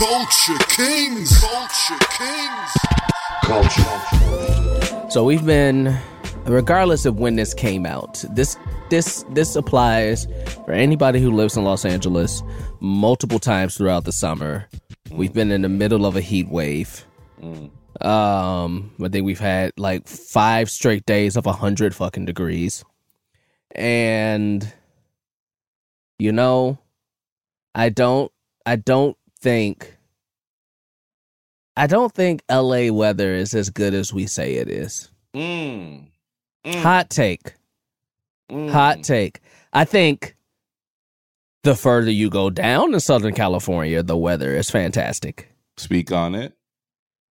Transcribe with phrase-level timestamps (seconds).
[0.00, 1.38] Culture Kings.
[1.40, 2.70] Culture Kings.
[3.42, 5.10] Culture.
[5.10, 5.94] So we've been,
[6.46, 8.56] regardless of when this came out, this
[8.88, 10.26] this this applies
[10.64, 12.42] for anybody who lives in Los Angeles
[12.80, 14.66] multiple times throughout the summer.
[15.10, 17.04] We've been in the middle of a heat wave.
[18.00, 22.86] Um, I think we've had like five straight days of a hundred fucking degrees,
[23.72, 24.72] and
[26.18, 26.78] you know,
[27.74, 28.32] I don't,
[28.64, 29.96] I don't think,
[31.76, 32.90] I don't think L.A.
[32.90, 35.10] weather is as good as we say it is.
[35.34, 36.08] Mm.
[36.66, 37.54] Hot take.
[38.50, 39.40] Hot take.
[39.72, 40.36] I think
[41.62, 45.48] the further you go down in Southern California, the weather is fantastic.
[45.76, 46.54] Speak on it.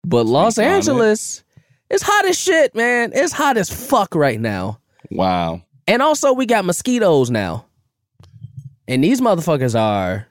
[0.05, 0.67] But Los on it.
[0.67, 1.44] Angeles
[1.89, 3.12] is hot as shit, man.
[3.14, 4.80] It's hot as fuck right now.
[5.12, 5.64] Wow.
[5.88, 7.66] And also, we got mosquitoes now.
[8.88, 10.28] And these motherfuckers are,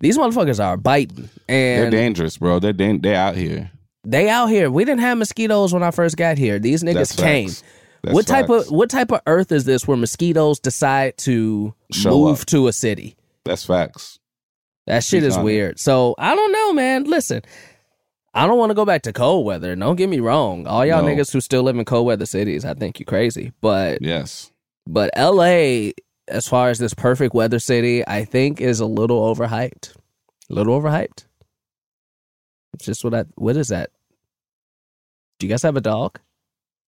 [0.00, 1.28] these motherfuckers are biting.
[1.48, 2.58] and They're dangerous, bro.
[2.58, 3.70] They're dan- they're out here.
[4.04, 4.70] they out here.
[4.70, 6.58] We didn't have mosquitoes when I first got here.
[6.58, 7.48] These niggas That's came.
[7.48, 7.62] facts.
[8.02, 8.66] That's what type facts.
[8.68, 12.46] of what type of earth is this where mosquitoes decide to Show move up.
[12.46, 13.16] to a city?
[13.44, 14.18] That's facts.
[14.86, 15.44] That shit is on it.
[15.44, 15.80] weird.
[15.80, 17.04] So I don't know, man.
[17.04, 17.42] Listen,
[18.34, 19.74] I don't want to go back to cold weather.
[19.74, 20.66] Don't get me wrong.
[20.68, 21.08] All y'all No.
[21.08, 23.50] niggas who still live in cold weather cities, I think you crazy.
[23.60, 24.52] But Yes.
[24.86, 25.90] but LA,
[26.28, 29.94] as far as this perfect weather city, I think is a little overhyped.
[30.50, 31.24] A little overhyped.
[32.74, 33.90] It's just what I what is that?
[35.38, 36.18] Do you guys have a dog?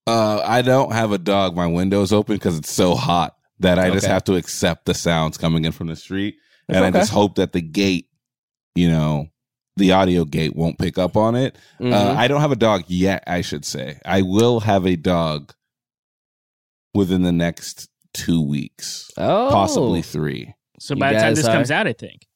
[0.06, 1.54] Uh, I don't have a dog.
[1.54, 5.36] My window's open because it's so hot that I just have to accept the sounds
[5.36, 6.36] coming in from the street,
[6.68, 6.86] and okay.
[6.86, 8.08] I just hope that the gate,
[8.74, 9.28] you know,
[9.76, 11.56] the audio gate won't pick up on it.
[11.80, 12.16] Uh, Mhm.
[12.16, 13.24] I don't have a dog yet.
[13.26, 15.52] I should say I will have a dog
[16.94, 17.88] within the next
[18.26, 20.54] two weeks, oh, possibly three.
[20.80, 22.26] So You by the time this are- comes out, I think.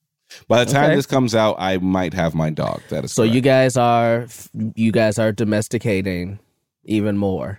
[0.49, 0.97] By the time Okay.
[0.97, 2.81] this comes out, I might have my dog.
[2.89, 4.27] That is So you guys are
[4.75, 6.39] you guys are domesticating
[6.85, 7.59] even more.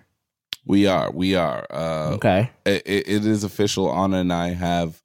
[0.66, 1.68] we are, we are.
[1.70, 2.50] Uh, Okay.
[2.66, 3.94] it, it is official.
[3.94, 5.02] Anna and I have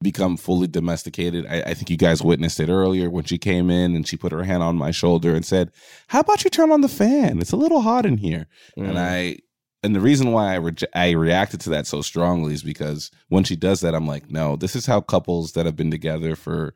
[0.00, 1.44] become fully domesticated.
[1.46, 4.30] I, I think you guys witnessed it earlier when she came in and she put
[4.32, 5.70] her hand on my shoulder and said,
[6.06, 7.40] "How about you turn on the fan?
[7.40, 8.46] It's a little hot in here."
[8.78, 8.88] Mm.
[8.90, 9.38] And I
[9.82, 13.44] and the reason why I reje- I reacted to that so strongly is because when
[13.44, 16.74] she does that, I'm like, no, this is how couples that have been together for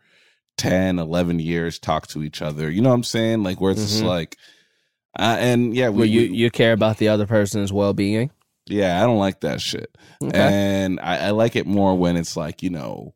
[0.59, 2.71] 10, 11 years talk to each other.
[2.71, 3.43] You know what I'm saying?
[3.43, 4.07] Like where it's just Mhm.
[4.07, 4.37] like,
[5.19, 8.31] uh, and yeah, we, Where you we- you care about the other person's well being.
[8.67, 9.97] yeah, I don't like that shit.
[10.23, 10.39] Okay.
[10.39, 13.15] And I, I like it more when it's like, you know,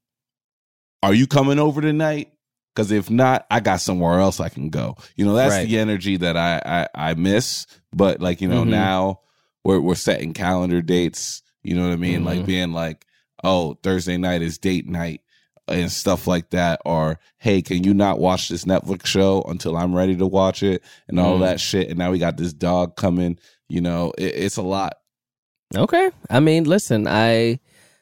[1.03, 2.33] are you coming over tonight?
[2.75, 4.97] Because if not, I got somewhere else I can go.
[5.15, 5.69] You know, that's Right.
[5.69, 6.61] the energy that I,
[6.95, 7.67] I I miss.
[7.95, 8.69] But like, you know, Mhm.
[8.69, 9.21] now
[9.67, 11.43] we're we're setting calendar dates.
[11.63, 12.25] You know what I mean?
[12.25, 12.47] Like Mhm.
[12.47, 13.05] being like,
[13.43, 15.21] oh, Thursday night is date night
[15.69, 16.81] and stuff like that.
[16.85, 20.83] Or hey, can you not watch this Netflix show until I'm ready to watch it
[21.09, 21.41] and all Mm.
[21.41, 21.89] that shit.
[21.89, 23.39] And now we got this dog coming.
[23.69, 24.95] You know, it, it's a lot.
[25.75, 26.11] Okay.
[26.31, 27.59] I mean, listen, I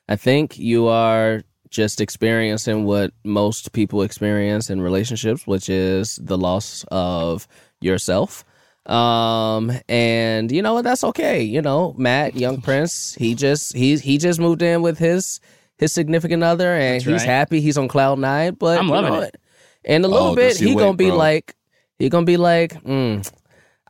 [0.08, 6.36] I think you are just experiencing what most people experience in relationships, which is the
[6.36, 7.48] loss of
[7.80, 8.44] yourself.
[8.86, 11.42] Um and you know what that's okay.
[11.42, 15.40] You know, Matt, young prince, he just he he just moved in with his
[15.78, 17.26] his significant other and That's he's right.
[17.28, 19.40] happy, he's on cloud 9, but I'm you know, it.
[19.84, 21.16] In a little Oh, bit just he wait, going to be bro.
[21.16, 21.56] like
[21.98, 23.30] he going to be like, mm,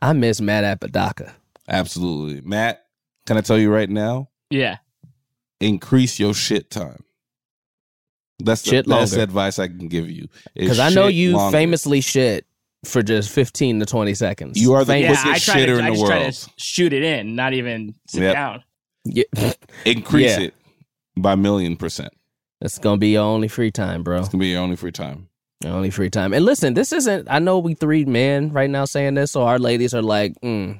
[0.01, 1.33] I miss Matt Apodaca.
[1.67, 2.41] Absolutely.
[2.41, 2.85] Matt,
[3.25, 4.29] can I tell you right now?
[4.49, 4.77] Yeah.
[5.59, 7.03] Increase your shit time.
[8.39, 10.27] That's the Shit best advice I can give you.
[10.53, 11.55] Because I know you longer.
[11.57, 12.45] famously shit
[12.85, 14.59] for just 15 to 20 seconds.
[14.61, 16.33] You are the Yeah, quickest I try shitter to, in I the just try world.
[16.33, 18.33] to shoot it in, not even sit Yep.
[18.33, 18.63] down.
[19.05, 19.23] Yeah.
[19.85, 20.45] Increase Yeah.
[20.45, 20.53] it
[21.17, 22.13] by a million percent.
[22.61, 24.19] That's going to be your only free time, bro.
[24.19, 25.27] It's gonna be your only free time.
[25.63, 26.33] Your only free time.
[26.33, 29.59] And listen, this isn't, I know we three men right now saying this, so our
[29.59, 30.79] ladies are like, mm,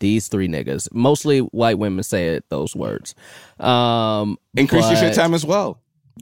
[0.00, 0.88] these three niggas.
[0.92, 3.14] Mostly white women say it, those words.
[3.58, 5.78] Um, Increase your shit but- time as well.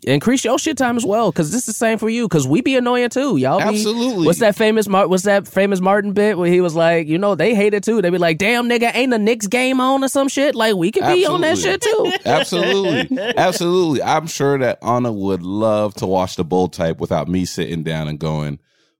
[0.07, 2.27] Increase your shit time as well, because this is the same for you.
[2.27, 3.59] Because we be annoying too, y'all.
[3.59, 4.27] Be, Absolutely.
[4.27, 4.89] What's that famous?
[4.89, 7.85] Mar- what's that famous Martin bit where he was like, you know, they hate it
[7.85, 8.01] too.
[8.01, 10.55] They be like, damn nigga, ain't the Knicks game on or some shit?
[10.55, 12.13] Like we could be on that shit too.
[12.25, 13.17] Absolutely.
[13.37, 14.03] Absolutely.
[14.03, 18.09] I'm sure that Anna would love to watch the bold type without me sitting down
[18.09, 18.59] and going,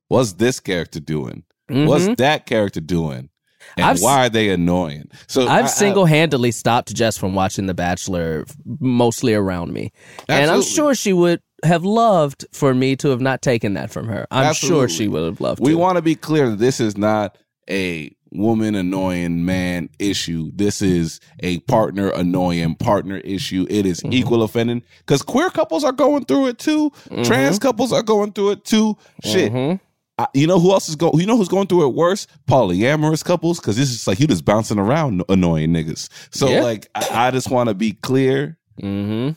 [0.09, 1.43] What's this character doing?
[1.69, 2.17] What's Mhm.
[2.17, 3.29] that character doing?
[3.77, 5.09] And I've why are they annoying?
[5.27, 8.45] So I've I- single handedly stopped Jess from watching The Bachelor,
[8.79, 9.91] mostly around me,
[10.29, 14.07] and I'm sure she would have loved for me to have not taken that from
[14.07, 14.27] her.
[14.31, 15.61] I'm sure she would have loved.
[15.61, 15.77] we to.
[15.77, 17.37] want to be clear that this is not
[17.69, 20.49] a woman annoying man issue.
[20.55, 23.65] This is a partner annoying partner issue.
[23.69, 26.91] It is equal offending because queer couples are going through it too.
[27.23, 28.97] Trans couples are going through it too.
[29.23, 29.53] Shit.
[29.53, 29.79] Mhm.
[30.19, 31.19] I, you know who else is going?
[31.19, 32.27] You know who's going through it worse?
[32.47, 36.07] Polyamorous couples, because this is like you just bouncing around annoying niggas.
[36.31, 36.61] So Yeah.
[36.61, 39.31] like, I, I just want to be clear Mm-hmm.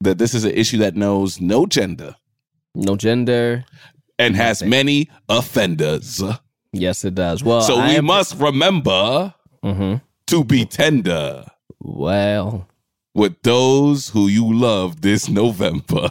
[0.00, 2.16] that this is an issue that knows no gender
[2.74, 3.64] No gender.
[4.18, 4.70] and has Nothing.
[4.70, 6.22] many offenders.
[6.72, 7.42] Yes, it does.
[7.44, 9.34] Well, so I we must remember
[9.64, 10.00] Mhm.
[10.28, 11.44] to be tender
[11.80, 12.68] Well,
[13.14, 16.10] with those who you love this November.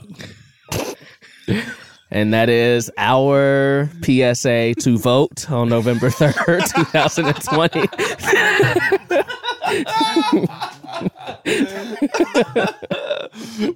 [2.11, 7.79] and that is our PSA to vote on November 3rd, 2020.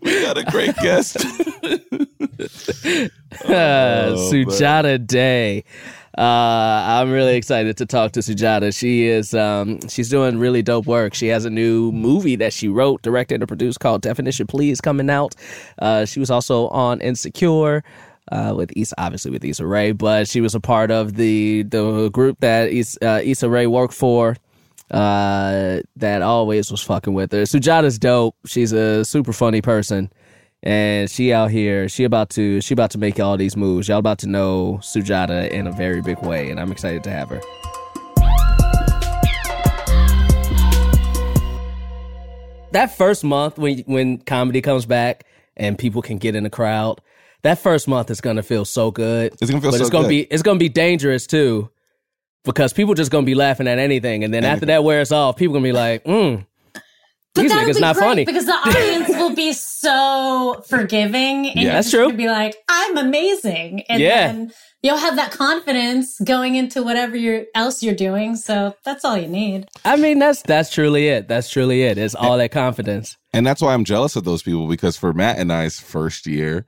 [0.01, 1.17] we got a great guest.
[3.45, 5.63] Uh, Sujata Day.
[6.17, 8.73] Uh, I'm really excited to talk to Sujata.
[8.77, 11.13] She is um, she's doing really dope work.
[11.13, 15.09] She has a new movie that she wrote, directed, and produced called Definition Please coming
[15.09, 15.35] out.
[15.79, 17.83] Uh, she was also on Insecure.
[18.31, 22.09] Uh, with Issa, obviously with Issa Rae, but she was a part of the the
[22.09, 24.35] group that Issa, uh, Issa Rae worked for.
[24.91, 27.43] Uh, that always was fucking with her.
[27.43, 28.35] Sujata's dope.
[28.45, 30.11] She's a super funny person
[30.65, 33.99] and she out here she about to she about to make all these moves y'all
[33.99, 37.39] about to know sujata in a very big way and i'm excited to have her
[42.71, 45.25] that first month when when comedy comes back
[45.55, 46.99] and people can get in the crowd
[47.45, 50.03] that first month is gonna feel so good It's gonna feel but so it's gonna
[50.05, 50.09] good.
[50.09, 51.69] be it's gonna be dangerous too
[52.43, 55.53] because people just gonna be laughing at anything and then after that wears off people
[55.53, 59.09] gonna be like mm But these that'll niggas be not great funny because the audience
[59.09, 61.73] will be so forgiving, and Yeah.
[61.73, 62.13] That's true.
[62.13, 64.27] Be like, I'm amazing, and Yeah.
[64.27, 64.51] then
[64.81, 68.37] you'll have that confidence going into whatever you're, else you're doing.
[68.37, 69.67] So that's all you need.
[69.83, 71.27] I mean, that's that's truly it.
[71.27, 71.97] That's truly it.
[71.97, 73.17] It's all that confidence.
[73.33, 76.65] and that's why I'm jealous of those people because for Matt and I's first year,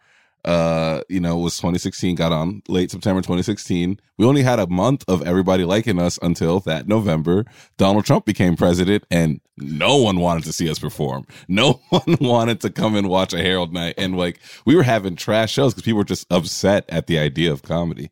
[0.47, 3.99] uh, you know, was 2016, got on late September 2016.
[4.17, 7.45] We only had a month of everybody liking us until that November.
[7.77, 11.25] Donald Trump became president, and no one wanted to see us perform.
[11.47, 15.15] No one wanted to come and watch a Herald night, and like we were having
[15.15, 18.09] trash shows because people were just upset at the idea of comedy.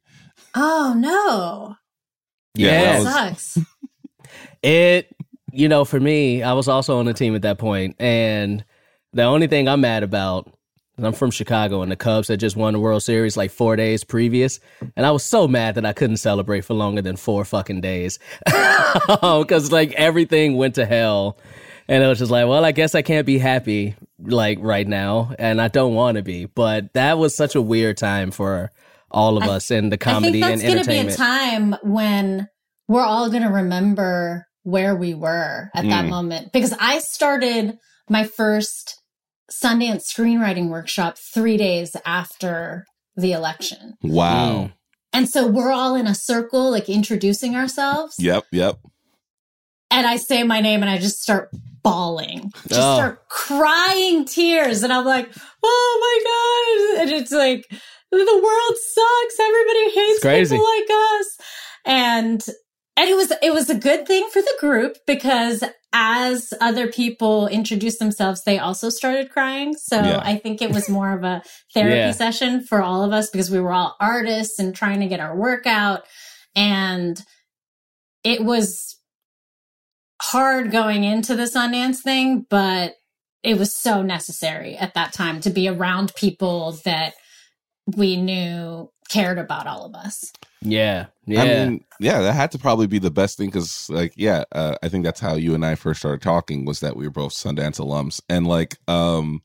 [0.53, 1.75] Oh no,
[2.53, 3.57] Yeah, Yeah, that was- sucks.
[4.61, 5.07] it.
[5.51, 8.65] You know, for me, I was also on the team at that point, and
[9.13, 10.51] the only thing I'm mad about.
[10.97, 14.03] I'm from Chicago, and the Cubs had just won the World Series like four days
[14.03, 14.59] previous,
[14.95, 18.17] and I was so mad that I couldn't celebrate for longer than four fucking days,
[19.07, 21.37] because like everything went to hell,
[21.87, 25.33] and it was just like, well, I guess I can't be happy like right now,
[25.37, 26.45] and I don't want to be.
[26.45, 28.71] But that was such a weird time for
[29.11, 30.99] all of I- us in the I comedy think that's and going to be a
[30.99, 31.81] entertainment.
[31.83, 32.47] time when
[32.87, 36.09] we're all going to remember where we were at that Mm.
[36.09, 37.77] moment because I started
[38.09, 38.99] my first
[39.51, 43.95] Sundance screenwriting workshop three days after the election.
[44.01, 44.53] Wow.
[44.53, 44.73] Mm.
[45.13, 48.15] And so we're all in a circle, like introducing ourselves.
[48.19, 48.45] Yep.
[48.51, 48.79] Yep.
[49.91, 51.49] And I say my name and I just start
[51.83, 52.95] bawling, just Oh.
[52.95, 54.83] start crying tears.
[54.83, 55.29] And I'm like,
[55.63, 55.99] oh
[56.97, 57.01] my God.
[57.03, 57.65] And it's like,
[58.11, 59.39] the world sucks.
[59.39, 60.19] Everybody hates
[60.49, 61.37] people like us.
[61.85, 62.43] And,
[62.97, 65.63] and it was, it was a good thing for the group because
[65.97, 69.73] as other people introduced themselves, they also started crying.
[69.75, 70.21] So Yeah.
[70.21, 71.41] I think it was more of a
[71.73, 72.11] therapy Yeah.
[72.11, 75.37] session for all of us because we were all artists and trying to get our
[75.37, 76.03] work out.
[76.53, 77.23] And
[78.25, 78.97] it was
[80.21, 82.95] hard going into the Sundance thing, but
[83.41, 87.13] it was so necessary at that time to be around people that
[87.95, 90.31] we knew cared about all of us.
[90.61, 91.43] Yeah, yeah.
[91.43, 94.77] I mean, yeah, that had to probably be the best thing because, like, yeah, uh,
[94.81, 97.33] I think that's how you and I first started talking was that we were both
[97.33, 99.41] Sundance alums, and like, um,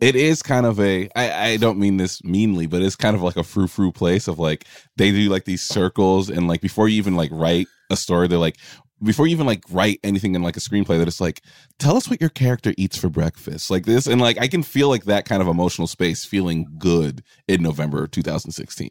[0.00, 1.08] it is kind of a.
[1.14, 4.26] I, I don't mean this meanly, but it's kind of like a frou frou place
[4.26, 7.96] of like they do like these circles, and like before you even like write a
[7.96, 8.56] story, they're like.
[9.04, 11.42] Before you even like write anything in like a screenplay, that it's like,
[11.78, 14.88] tell us what your character eats for breakfast, like this, and like I can feel
[14.88, 18.90] like that kind of emotional space feeling good in November 2016.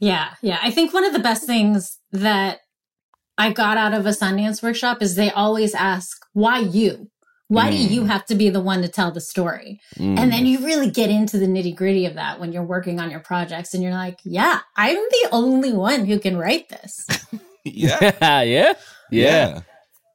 [0.00, 0.58] Yeah, yeah.
[0.62, 2.60] I think one of the best things that
[3.38, 7.10] I got out of a Sundance workshop is they always ask, why you?
[7.48, 7.90] Why do Mm.
[7.90, 9.80] you have to be the one to tell the story?
[9.98, 10.18] Mm.
[10.18, 13.10] And then you really get into the nitty gritty of that when you're working on
[13.10, 17.06] your projects and you're like, yeah, I'm the only one who can write this.
[17.74, 18.72] yeah, yeah,
[19.10, 19.60] yeah,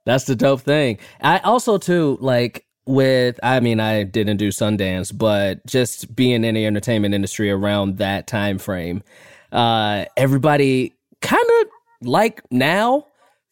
[0.05, 0.99] That's the dope thing.
[1.21, 6.55] I also too like with I mean I didn't do Sundance, but just being in
[6.55, 9.03] the entertainment industry around that time frame,
[9.51, 11.67] uh everybody kind of
[12.07, 13.05] like now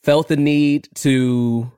[0.04, 1.72] felt the need to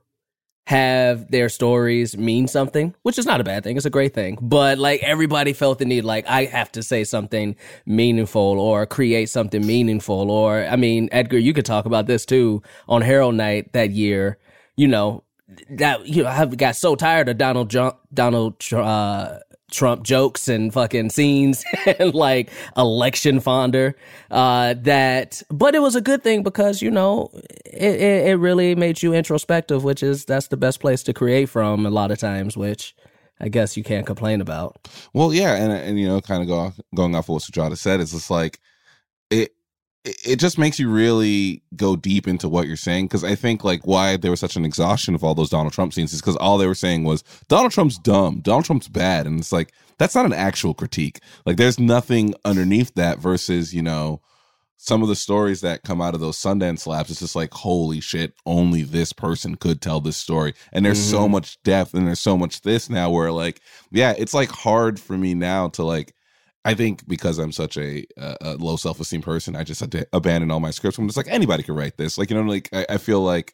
[0.66, 3.76] have their stories mean something, which is not a bad thing.
[3.76, 4.38] It's a great thing.
[4.40, 9.28] But like everybody felt the need, like I have to say something meaningful or create
[9.28, 10.30] something meaningful.
[10.30, 14.38] Or, I mean, Edgar, you could talk about this too on Herald Night that year.
[14.76, 15.24] You know,
[15.70, 19.38] that, you know, I got so tired of Donald, John, Donald, uh,
[19.72, 21.64] Trump jokes and fucking scenes
[21.98, 23.96] and like election fonder.
[24.30, 27.30] Uh, that, but it was a good thing because you know
[27.64, 31.48] it, it, it really made you introspective, which is that's the best place to create
[31.48, 32.94] from a lot of times, which.
[33.40, 34.86] I guess you can't complain about.
[35.14, 37.98] Well, yeah, and and you know, kind of go going off of what Sujata said,
[37.98, 38.60] is just like
[40.04, 43.86] it just makes you really go deep into what you're saying because I think like
[43.86, 46.58] why there was such an exhaustion of all those Donald Trump scenes is because all
[46.58, 50.26] they were saying was Donald Trump's dumb, Donald Trump's bad, and it's like that's not
[50.26, 51.20] an actual critique.
[51.46, 54.20] Like there's nothing underneath that versus you know
[54.76, 57.10] some of the stories that come out of those Sundance labs.
[57.10, 61.16] It's just like holy shit, only this person could tell this story, and there's mm-hmm.
[61.16, 63.60] so much depth and there's so much this now where like
[63.92, 66.12] yeah, it's like hard for me now to like
[66.64, 70.06] I think because I'm such a, a low self esteem person, I just had to
[70.12, 70.98] abandon all my scripts.
[70.98, 72.18] I'm just like anybody could write this.
[72.18, 73.52] Like you know, like I, I, feel like,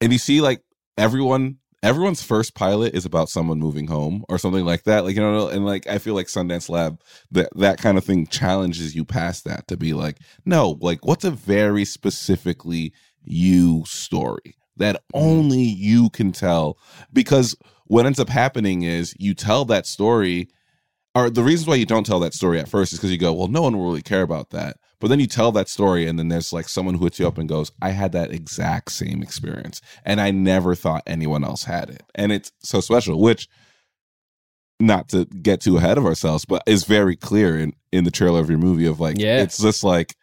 [0.00, 0.62] and you see like
[0.96, 5.04] everyone, everyone's first pilot is about someone moving home or something like that.
[5.04, 7.00] Like you know, and like I feel like Sundance Lab
[7.32, 11.24] that that kind of thing challenges you past that to be like, no, like what's
[11.24, 15.26] a very specifically you story that mm-hmm.
[15.26, 16.78] only you can tell
[17.12, 17.54] because
[17.86, 20.48] what ends up happening is you tell that story
[21.14, 23.32] or the reasons why you don't tell that story at first is because you go,
[23.32, 24.76] well, no one will really care about that.
[24.98, 27.36] But then you tell that story, and then there's like someone who hits you up
[27.36, 31.90] and goes, I had that exact same experience, and I never thought anyone else had
[31.90, 32.04] it.
[32.14, 33.48] And it's so special, which,
[34.78, 38.40] not to get too ahead of ourselves, but is very clear in, in the trailer
[38.40, 39.42] of your movie of like, yeah.
[39.42, 40.14] it's just like,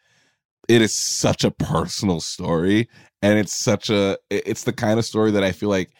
[0.67, 2.88] it is such a personal story.
[3.22, 5.91] And it's such a, it's the kind of story that I feel like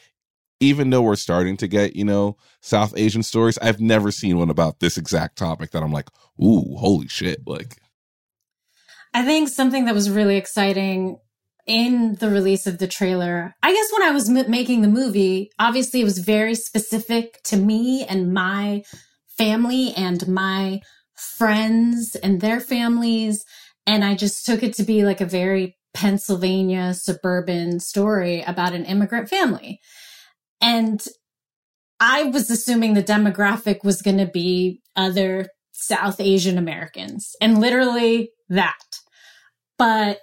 [0.60, 4.50] even though we're starting to get, you know, South Asian stories, I've never seen one
[4.50, 6.10] about this exact topic that I'm like,
[6.42, 7.40] ooh, holy shit.
[7.46, 7.78] Like,
[9.14, 11.18] I think something that was really exciting
[11.66, 15.52] in the release of the trailer, I guess when I was m- making the movie,
[15.60, 18.84] obviously it was very specific to me and my
[19.38, 20.82] family and my
[21.16, 23.46] friends and their families.
[23.86, 28.86] And I just took it to be like a very Pennsylvania suburban story about an
[28.86, 29.80] immigrant family.
[30.62, 31.04] And
[32.00, 38.32] I was assuming the demographic was going to be other South Asian Americans and literally
[38.50, 39.00] that.
[39.78, 40.20] But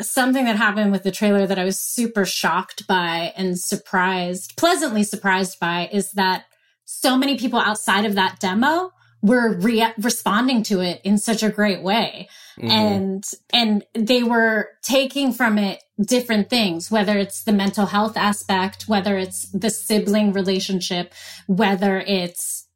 [0.00, 5.04] something that happened with the trailer that I was super shocked by and surprised, pleasantly
[5.04, 6.44] surprised by is that
[6.84, 8.90] so many people outside of that demo
[9.22, 12.28] were re- responding to it in such a great way.
[12.58, 12.70] Mm-hmm.
[12.70, 18.84] And, and they were taking from it different things, whether it's the mental health aspect,
[18.86, 21.12] whether it's the sibling relationship,
[21.46, 22.66] whether it's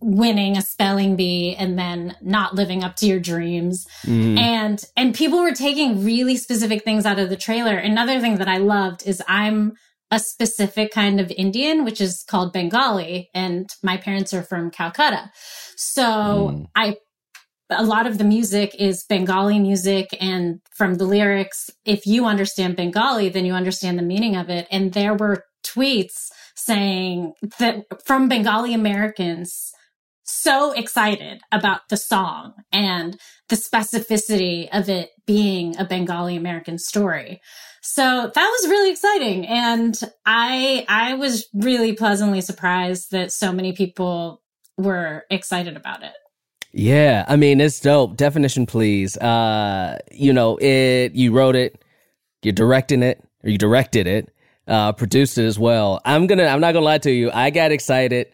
[0.00, 3.86] winning a spelling bee and then not living up to your dreams.
[4.06, 4.38] Mm.
[4.38, 7.76] And, and people were taking really specific things out of the trailer.
[7.76, 9.74] Another thing that I loved is I'm
[10.10, 13.30] a specific kind of Indian, which is called Bengali.
[13.34, 15.30] And my parents are from Calcutta.
[15.82, 16.02] So
[16.52, 16.66] mm.
[16.74, 16.96] I
[17.70, 20.16] a lot of the music is Bengali music.
[20.20, 24.66] And from the lyrics, if you understand Bengali, then you understand the meaning of it.
[24.70, 29.72] And there were tweets saying that from Bengali Americans
[30.24, 37.40] so excited about the song and the specificity of it being a Bengali American story.
[37.82, 39.46] So that was really exciting.
[39.46, 44.41] And I, I was really pleasantly surprised that so many people
[44.82, 46.12] were excited about it.
[46.72, 48.16] Yeah, I mean it's dope.
[48.16, 49.16] Definition, please.
[49.16, 51.12] Uh, you know, it.
[51.14, 51.84] You wrote it,
[52.42, 54.32] you're directing it, or you directed it,
[54.66, 56.00] uh, produced it as well.
[56.04, 56.46] I'm gonna.
[56.46, 57.30] I'm not gonna lie to you.
[57.30, 58.28] I got excited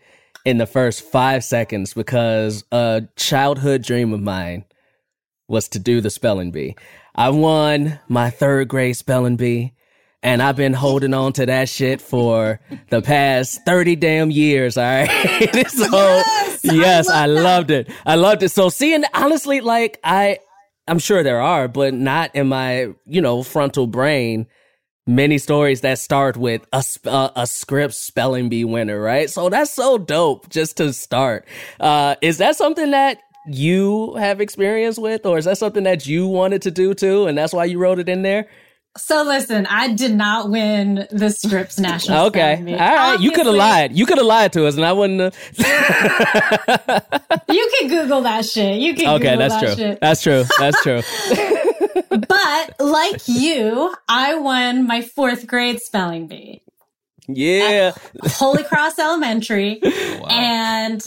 [0.44, 4.64] in the first five seconds because a childhood dream of mine
[5.48, 6.76] was to do the spelling bee.
[7.14, 9.72] I won my third grade spelling bee
[10.22, 12.60] and I've been holding on to that shit for
[12.90, 14.76] the past 30 damn years.
[14.76, 15.08] All right.
[15.68, 17.88] so, yes, yes I, I loved it.
[18.04, 18.50] I loved it.
[18.50, 20.40] So seeing, honestly, like I,
[20.88, 24.46] I'm sure there are, but not in my, you know, frontal brain.
[25.06, 29.30] Many stories that start with a, a, a Scripps spelling bee winner, right?
[29.30, 31.46] So that's so dope just to start.
[31.80, 36.26] Uh, is that something that you have experience with, or is that something that you
[36.26, 37.26] wanted to do too?
[37.26, 38.48] And that's why you wrote it in there?
[38.98, 42.26] So listen, I did not win the Scripps National.
[42.26, 42.98] okay, all right.
[42.98, 43.96] Obviously, you could have lied.
[43.96, 45.20] You could have lied to us, and I wouldn't.
[45.20, 45.34] Have...
[47.48, 48.80] you can Google that shit.
[48.80, 49.08] You can.
[49.16, 49.74] Okay, Google that's that true.
[49.76, 50.00] Shit.
[50.00, 50.44] That's true.
[50.58, 51.02] That's true.
[52.28, 56.62] but like you, I won my fourth grade spelling bee.
[57.28, 57.92] Yeah.
[58.24, 59.80] Holy Cross Elementary.
[60.30, 61.04] And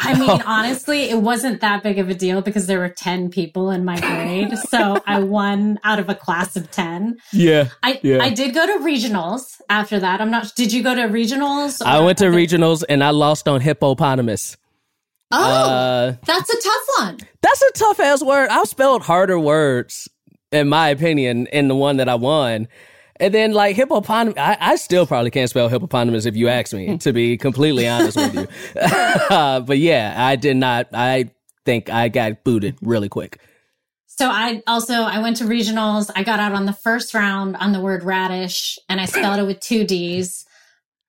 [0.00, 3.70] I mean, honestly, it wasn't that big of a deal because there were 10 people
[3.70, 4.56] in my grade.
[4.68, 7.18] So I won out of a class of 10.
[7.32, 7.68] Yeah.
[7.84, 8.18] I, Yeah.
[8.20, 10.20] I did go to regionals after that.
[10.20, 11.80] I'm not, did you go to regionals?
[11.84, 14.56] I went to regionals and I lost on hippopotamus.
[15.30, 15.38] Oh,
[15.70, 17.18] Uh, that's a tough one.
[17.40, 18.48] that's a tough ass word.
[18.50, 20.08] I've spelled harder words,
[20.50, 22.66] in my opinion, in the one that I won.
[23.16, 26.98] And then like hippopotamus, I, I still probably can't spell hippopotamus if you ask me,
[26.98, 28.48] to be completely honest with you.
[29.30, 30.88] Uh, but yeah, I did not.
[30.92, 31.30] I
[31.64, 33.40] think I got booted really quick.
[34.06, 36.10] So I also I went to regionals.
[36.14, 39.46] I got out on the first round on the word radish, and I spelled it
[39.46, 40.44] with two D's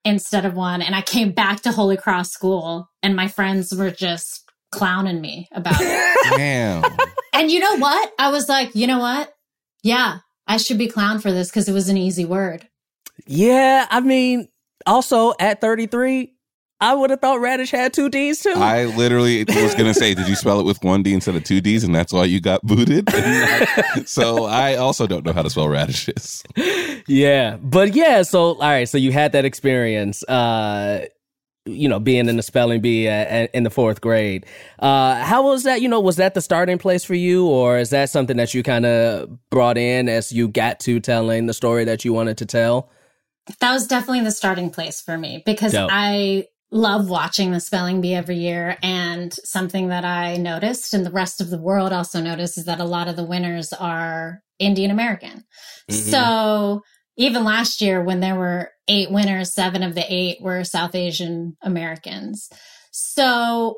[0.05, 0.81] instead of one.
[0.81, 5.49] And I came back to Holy Cross School, and my friends were just clowning me
[5.51, 6.17] about it.
[6.37, 6.83] Damn.
[7.33, 8.13] and you know what?
[8.17, 9.33] I was like, you know what?
[9.83, 12.67] Yeah, I should be clowned for this because it was an easy word.
[13.25, 14.47] Yeah, I mean,
[14.85, 16.33] also at 33,
[16.83, 18.53] I would have thought radish had two D's too.
[18.57, 21.61] I literally was gonna say, did you spell it with one D instead of two
[21.61, 23.09] D's, and that's why you got booted?
[24.05, 26.43] so I also don't know how to spell radishes.
[27.07, 28.23] yeah, but yeah.
[28.23, 30.23] So all right, so you had that experience.
[30.23, 31.05] Uh,
[31.65, 34.45] you know, being in the spelling bee in the fourth grade.
[34.79, 35.81] Uh, how was that?
[35.81, 38.63] You know, was that the starting place for you, or is that something that you
[38.63, 42.45] kind of brought in as you got to telling the story that you wanted to
[42.45, 42.89] tell?
[43.59, 45.89] That was definitely the starting place for me because Dope.
[45.91, 48.77] I love watching the spelling bee every year.
[48.81, 52.79] And something that I noticed and the rest of the world also noticed is that
[52.79, 55.45] a lot of the winners are Indian American.
[55.89, 55.93] Mhm.
[55.93, 56.81] So
[57.15, 61.55] even last year when there were eight winners, seven of the eight were South Asian
[61.61, 62.49] Americans.
[62.91, 63.77] So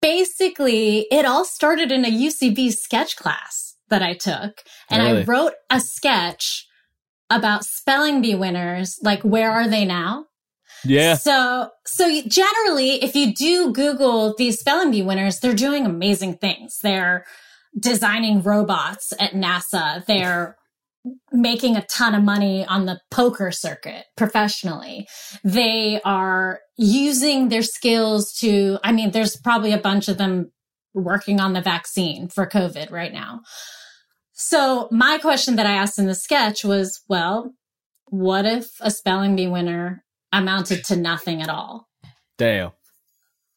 [0.00, 4.62] basically it all started in a UCB sketch class that I took.
[4.88, 5.22] And Really?
[5.22, 6.66] I wrote a sketch
[7.28, 10.26] about spelling bee winners, like where are they now?
[10.84, 16.38] Yeah, So, so generally, if you do Google these spelling bee winners, they're doing amazing
[16.38, 16.78] things.
[16.82, 17.26] They're
[17.78, 20.04] designing robots at NASA.
[20.06, 20.56] They're
[21.32, 25.08] making a ton of money on the poker circuit professionally.
[25.42, 30.52] They are using their skills to, I mean, there's probably a bunch of them
[30.92, 33.40] working on the vaccine for COVID right now.
[34.32, 37.54] So my question that I asked in the sketch was, well,
[38.06, 41.88] what if a spelling bee winner amounted to nothing at all?
[42.40, 42.72] damn.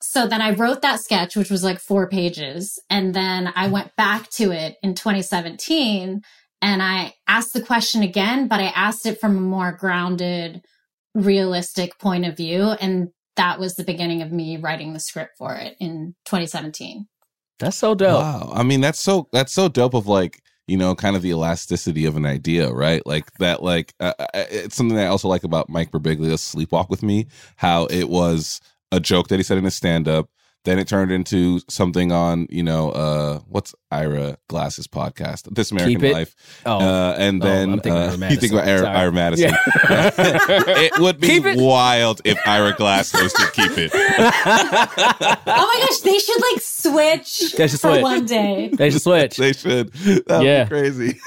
[0.01, 2.77] So then I wrote that sketch, which was like four pages.
[2.89, 6.21] And then I went back to it in 2017
[6.63, 10.63] and I asked the question again, but I asked it from a more grounded,
[11.13, 12.69] realistic point of view.
[12.79, 17.05] And that was the beginning of me writing the script for it in 2017.
[17.59, 18.21] That's so dope.
[18.21, 18.51] Wow.
[18.53, 19.93] I mean, that's so that's so dope.
[19.93, 23.05] Of like you know, kind of the elasticity of an idea, right?
[23.05, 23.61] Like that.
[23.61, 27.27] Like uh, uh, it's something that I also like about Mike Birbiglia's Sleepwalk with Me.
[27.57, 30.29] How it was a joke that he said in his stand up.
[30.65, 35.95] Then it turned into something on, you know, uh, what's Ira Glass's podcast, This American
[35.99, 36.13] Keep It?
[36.13, 36.35] Life.
[36.65, 39.49] Oh, Uh, and Oh, then uh, you think about Ira, Ira Madison.
[39.49, 40.11] Yeah.
[40.17, 41.57] it would be It?
[41.57, 43.91] wild if Ira Glass hosted Keep It.
[44.85, 48.01] Oh my gosh, they should like switch They should for switch.
[48.01, 48.69] one day.
[48.73, 49.35] they should switch.
[49.37, 49.91] They should.
[49.93, 50.63] That would Yeah.
[50.63, 51.19] be crazy.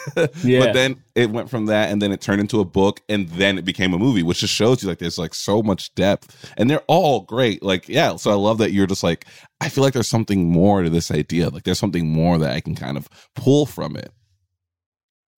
[0.42, 0.60] Yeah.
[0.60, 3.58] But then it went from that, and then it turned into a book, and then
[3.58, 6.70] it became a movie, which just shows you like there's like so much depth, and
[6.70, 7.62] they're all great.
[7.62, 9.26] Like yeah, so I love that you're just like
[9.60, 11.48] I feel like there's something more to this idea.
[11.48, 14.12] Like there's something more that I can kind of pull from it.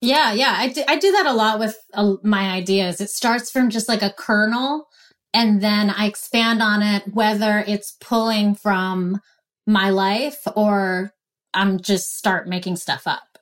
[0.00, 0.54] Yeah, yeah.
[0.56, 3.00] I do, I do that a lot with uh, my ideas.
[3.00, 4.86] It starts from just like a kernel
[5.34, 9.20] and then I expand on it, whether it's pulling from
[9.66, 11.12] my life or
[11.52, 13.38] I'm just start making stuff up.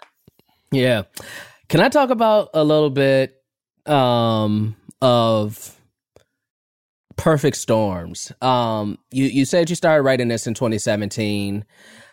[0.72, 1.02] Yeah.
[1.68, 3.42] Can I talk about a little bit
[3.86, 5.78] um of
[7.16, 8.32] perfect storms?
[8.40, 11.64] Um you you said you started writing this in 2017.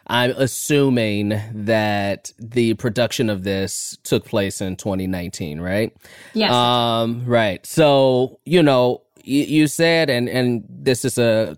[0.08, 5.96] I'm assuming that the production of this took place in 2019, right?
[6.34, 6.52] Yes.
[6.52, 7.66] Um, right.
[7.66, 11.58] So, you know, you, you said, and, and this is a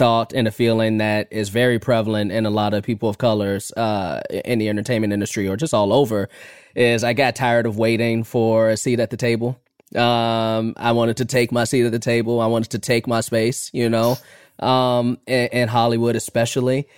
[0.00, 3.70] thought and a feeling that is very prevalent in a lot of people of colors,
[3.72, 6.30] uh, in the entertainment industry or just all over
[6.74, 9.60] is I got tired of waiting for a seat at the table.
[9.94, 12.40] Um, I wanted to take my seat at the table.
[12.40, 14.16] I wanted to take my space, you know,
[14.58, 16.88] um, in, in Hollywood, especially.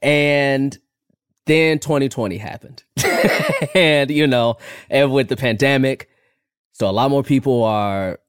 [0.00, 0.78] And
[1.46, 2.84] then 2020 happened.
[3.74, 6.08] and, you know, and with the pandemic,
[6.70, 8.20] so a lot more people are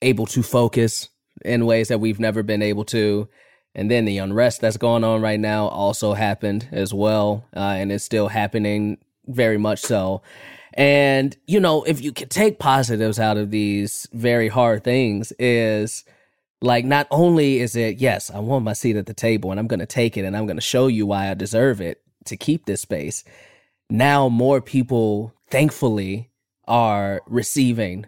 [0.00, 1.08] able to focus
[1.44, 3.28] in ways that we've never been able to.
[3.74, 7.44] And then the unrest that's going on right now also happened as well.
[7.54, 10.22] Uh, and it's still happening very much so.
[10.74, 16.04] And, you know, if you could take positives out of these very hard things, is
[16.60, 19.66] like not only is it, yes, I want my seat at the table and I'm
[19.66, 22.36] going to take it and I'm going to show you why I deserve it to
[22.36, 23.24] keep this space.
[23.88, 26.30] Now, more people, thankfully,
[26.68, 28.06] are receiving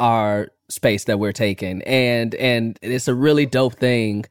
[0.00, 1.82] our space that we're taking.
[1.82, 4.26] And, and it's a really dope thing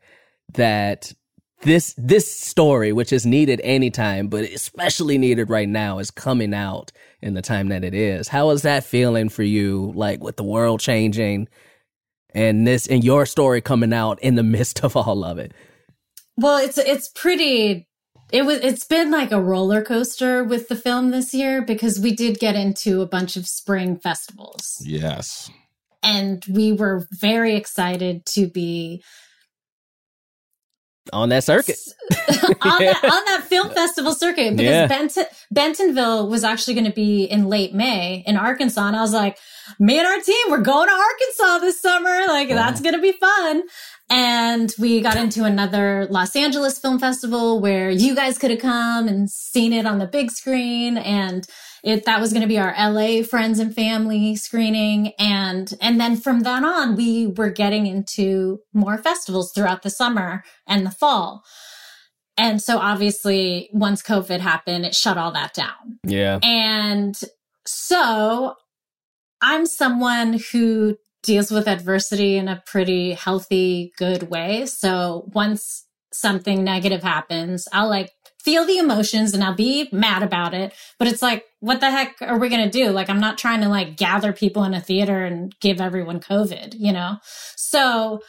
[0.54, 1.14] that
[1.62, 6.92] this this story, which is needed anytime, but especially needed right now, is coming out
[7.22, 8.28] in the time that it is.
[8.28, 9.92] How is that feeling for you?
[9.96, 11.48] Like with the world changing
[12.34, 15.54] and this and your story coming out in the midst of all of it.
[16.38, 17.88] Well, it's it's pretty
[18.32, 22.16] it was it's been like a roller coaster with the film this year because we
[22.16, 24.82] did get into a bunch of spring festivals.
[24.86, 25.50] Yes.
[26.04, 29.04] And we were very excited to be
[31.13, 31.78] on that circuit.
[32.12, 34.88] on, that, on that film festival circuit because Yeah.
[34.88, 38.88] Benton, Bentonville was actually going to be in late May in Arkansas.
[38.88, 39.38] And I was like,
[39.80, 42.28] me and our team, we're going to Arkansas this summer.
[42.28, 43.63] Like, that's going to be fun.
[44.10, 49.08] And we got into another Los Angeles film festival where you guys could have come
[49.08, 50.98] and seen it on the big screen.
[50.98, 51.46] And
[51.88, 55.13] it, that was going to be our LA friends and family screening.
[55.17, 60.43] And, and then from then on, we were getting into more festivals throughout the summer
[60.67, 61.45] and the fall.
[62.38, 66.00] And so obviously once COVID happened, it shut all that down.
[66.06, 66.39] Yeah.
[66.43, 67.17] And
[67.65, 68.56] so
[69.41, 74.65] I'm someone who deals with adversity in a pretty healthy, good way.
[74.65, 78.12] So once something negative happens, I'll like
[78.48, 80.74] feel the emotions and I'll be mad about it.
[80.98, 82.92] But it's like, what the heck are we going to do?
[82.92, 86.74] Like, I'm not trying to like gather people in a theater and give everyone COVID,
[86.78, 87.18] you know?
[87.58, 88.22] So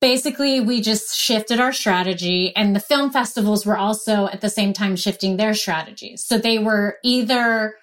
[0.00, 4.72] basically we just shifted our strategy and the film festivals were also at the same
[4.72, 6.24] time shifting their strategies.
[6.24, 7.74] So they were either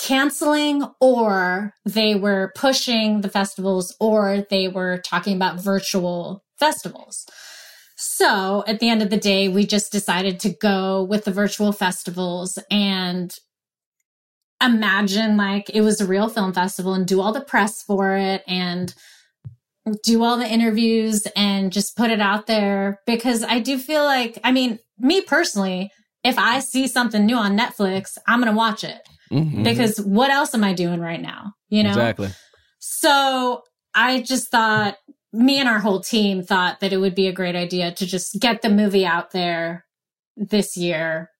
[0.00, 7.24] canceling or they were pushing the festivals or they were talking about virtual festivals.
[8.06, 11.72] So at the end of the day, we just decided to go with the virtual
[11.72, 13.34] festivals and
[14.62, 18.44] imagine like it was a real film festival and do all the press for it
[18.46, 18.94] and
[20.02, 24.38] do all the interviews and just put it out there because I do feel like,
[24.44, 25.90] I mean, me personally,
[26.22, 29.64] if I see something new on Netflix, I'm going to watch it Mhm.
[29.64, 31.54] because what else am I doing right now?
[31.68, 31.90] You know?
[31.90, 32.30] Exactly.
[32.80, 33.62] So
[33.94, 34.96] I just thought,
[35.34, 38.40] me and our whole team thought that it would be a great idea to just
[38.40, 39.84] get the movie out there
[40.36, 41.30] this year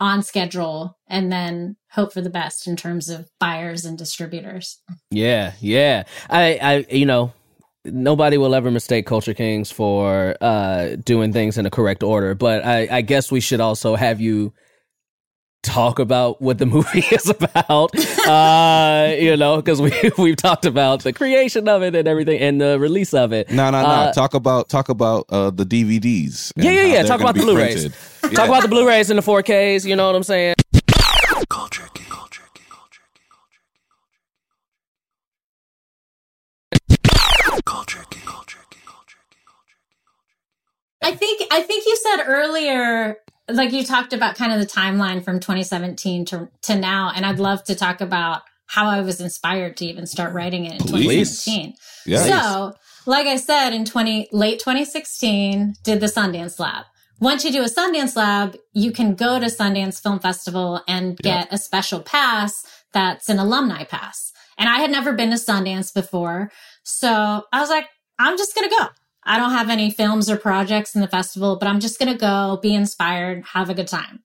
[0.00, 4.80] on schedule and then hope for the best in terms of buyers and distributors.
[5.10, 6.04] Yeah, yeah.
[6.28, 7.32] I, I, you know,
[7.84, 12.34] nobody will ever mistake Culture Kings for uh, doing things in the correct order.
[12.34, 14.52] But I, I guess we should also have you
[15.62, 17.94] talk about what the movie is about.
[18.26, 22.60] uh, you know, because we we've talked about the creation of it and everything, and
[22.60, 23.50] the release of it.
[23.50, 23.88] No, no, no.
[23.88, 26.52] Uh, talk about talk about uh, the DVDs.
[26.56, 27.02] Yeah, yeah, yeah.
[27.02, 27.88] Talk about the be Blu-rays.
[27.88, 27.92] printed.
[28.24, 28.30] Yeah.
[28.36, 29.84] Talk about the Blu-rays and the 4Ks.
[29.84, 30.54] You know what I'm saying?
[31.48, 32.06] Culture King.
[32.10, 32.66] Culture King.
[32.68, 33.22] Culture King.
[38.90, 39.40] Culture King.
[41.02, 43.16] I think I think you said earlier
[43.48, 47.38] like you talked about kind of the timeline from 2017 to to now and I'd
[47.38, 51.42] love to talk about how I was inspired to even start writing it in Please.
[51.42, 51.74] 2017.
[52.04, 52.18] Yeah.
[52.24, 52.74] So,
[53.06, 56.84] like I said, in 20, late 2016, did the Sundance Lab.
[57.18, 61.48] Once you do a Sundance Lab, you can go to Sundance Film Festival and get
[61.50, 64.32] a special pass that's an alumni pass.
[64.58, 66.52] And I had never been to Sundance before.
[66.82, 67.86] So I was like,
[68.18, 68.86] I'm just going to go.
[69.28, 72.18] I don't have any films or projects in the festival, but I'm just going to
[72.18, 74.20] go be inspired, have a good time.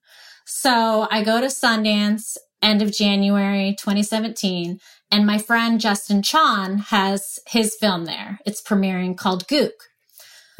[0.46, 7.38] So I go to Sundance end of January 2017 and my friend Justin Chon has
[7.46, 8.38] his film there.
[8.46, 9.72] It's premiering called Gook.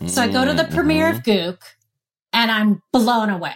[0.07, 0.75] So I go to the mm-hmm.
[0.75, 1.63] premiere of Gook
[2.33, 3.55] and I'm blown away.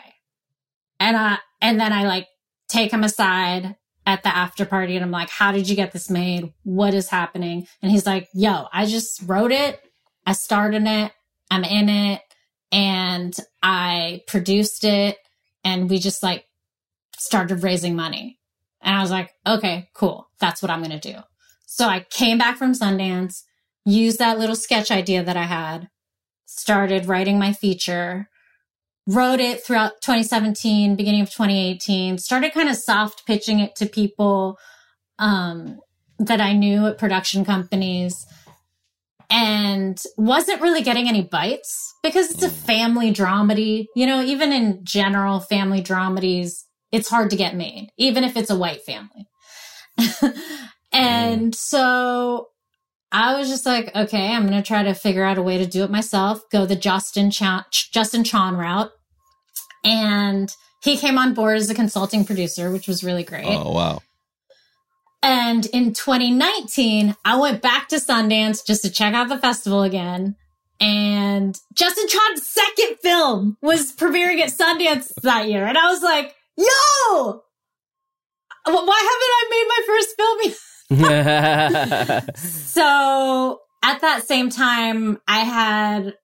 [0.99, 2.29] And I and then I like
[2.69, 6.09] take him aside at the after party and I'm like, "How did you get this
[6.09, 6.53] made?
[6.63, 9.81] What is happening?" And he's like, "Yo, I just wrote it.
[10.29, 11.11] I started it.
[11.51, 12.21] I'm in it
[12.71, 15.17] and I produced it
[15.65, 16.45] and we just like
[17.17, 18.39] started raising money."
[18.83, 20.29] And I was like, "Okay, cool.
[20.39, 21.21] That's what I'm going to do."
[21.65, 23.45] So I came back from Sundance,
[23.87, 25.89] used that little sketch idea that I had,
[26.45, 28.29] started writing my feature,
[29.07, 34.59] wrote it throughout 2017, beginning of 2018, started kind of soft pitching it to people
[35.19, 35.81] um,
[36.19, 38.27] that I knew at production companies
[39.31, 42.67] and wasn't really getting any bites because it's a mm.
[42.67, 43.87] family dramedy.
[43.95, 48.51] You know, even in general, family dramedies it's hard to get made, even if it's
[48.51, 49.27] a white family.
[50.93, 51.55] and mm.
[51.55, 52.49] so
[53.13, 55.67] I was just like, okay, I'm going to try to figure out a way to
[55.67, 58.91] do it myself, go the Justin Chan, Justin Chon route.
[59.85, 60.51] And
[60.83, 63.47] he came on board as a consulting producer, which was really great.
[63.47, 64.01] Oh wow.
[65.29, 70.37] And in 2019, I went back to Sundance just to check out the festival again.
[70.81, 75.67] And Justin Chon's second film was premiering at Sundance that year.
[75.67, 77.43] And I was like, yo,
[78.65, 80.39] why haven't I made my first film
[81.11, 82.39] yet?
[82.39, 86.15] so at that same time, I had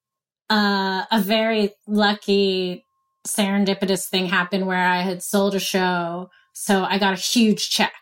[0.49, 2.87] uh, a very lucky
[3.29, 6.31] serendipitous thing happen where I had sold a show.
[6.55, 7.93] So I got a huge check,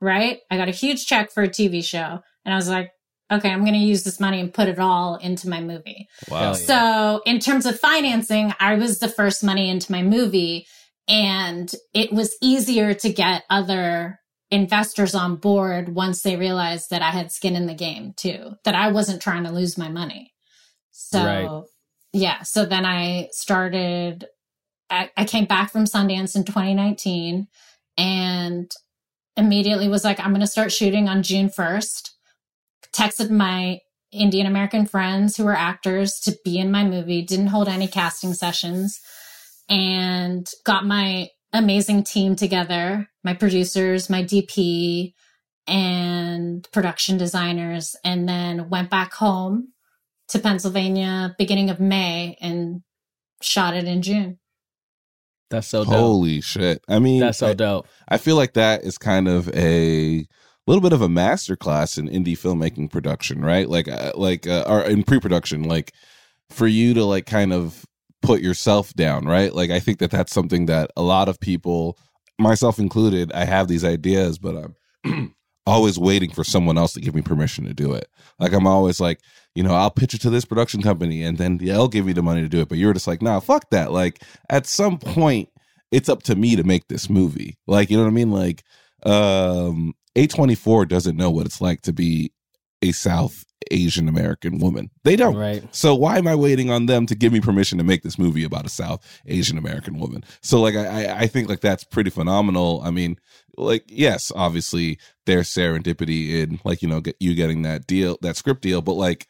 [0.00, 0.40] right?
[0.50, 2.20] I got a huge check for a TV show.
[2.44, 2.90] And I was like,
[3.30, 6.06] okay, I'm going to use this money and put it all into my movie.
[6.28, 6.38] Wow.
[6.38, 6.66] Hell yeah.
[6.66, 10.66] So in terms of financing, I was the first money into my movie
[11.08, 17.10] and it was easier to get other investors on board once they realized that I
[17.10, 20.32] had skin in the game too, that I wasn't trying to lose my money.
[20.92, 21.62] So Right.
[22.12, 24.26] yeah, so then I started
[24.88, 27.48] I, I came back from Sundance in 2019
[27.98, 28.70] and
[29.36, 32.10] immediately was like, I'm going to start shooting on June 1st.
[32.92, 33.80] Texted my
[34.12, 38.32] Indian American friends who were actors to be in my movie, didn't hold any casting
[38.32, 39.00] sessions,
[39.68, 45.12] and got my amazing team together my producers, my DP,
[45.66, 49.72] and production designers, and then went back home
[50.28, 52.82] to Pennsylvania beginning of May and
[53.42, 54.38] shot it in June.
[55.50, 55.94] That's so dope.
[55.94, 56.82] Holy shit.
[56.88, 57.86] I mean, That's so I, dope.
[58.08, 60.26] I feel like that is kind of a
[60.66, 63.68] little bit of a masterclass in indie filmmaking production, right?
[63.68, 65.92] Like, uh, like, uh, or in pre-production, like
[66.50, 67.84] for you to like kind of
[68.22, 69.52] put yourself down, right?
[69.52, 71.96] Like, I think that that's something that a lot of people,
[72.38, 75.34] myself included, I have these ideas, but I'm
[75.66, 78.08] always waiting for someone else to give me permission to do it.
[78.40, 79.20] Like, I'm always like,
[79.56, 82.22] you know, I'll pitch it to this production company and then they'll give you the
[82.22, 82.68] money to do it.
[82.68, 83.90] But you're just like, nah, fuck that.
[83.90, 85.48] Like, at some point,
[85.90, 87.56] it's up to me to make this movie.
[87.66, 88.30] Like, you know what I mean?
[88.30, 88.62] Like,
[89.04, 92.32] um, A24 doesn't know what it's like to be
[92.82, 94.90] a South Asian American woman.
[95.04, 95.34] They don't.
[95.36, 95.64] Right.
[95.74, 98.44] So why am I waiting on them to give me permission to make this movie
[98.44, 100.24] about a South Asian American woman?
[100.42, 102.82] So like I I- I think like that's pretty phenomenal.
[102.84, 103.16] I mean,
[103.56, 108.36] like yes, obviously there's serendipity in like you know get you getting that deal that
[108.36, 109.26] script deal, but like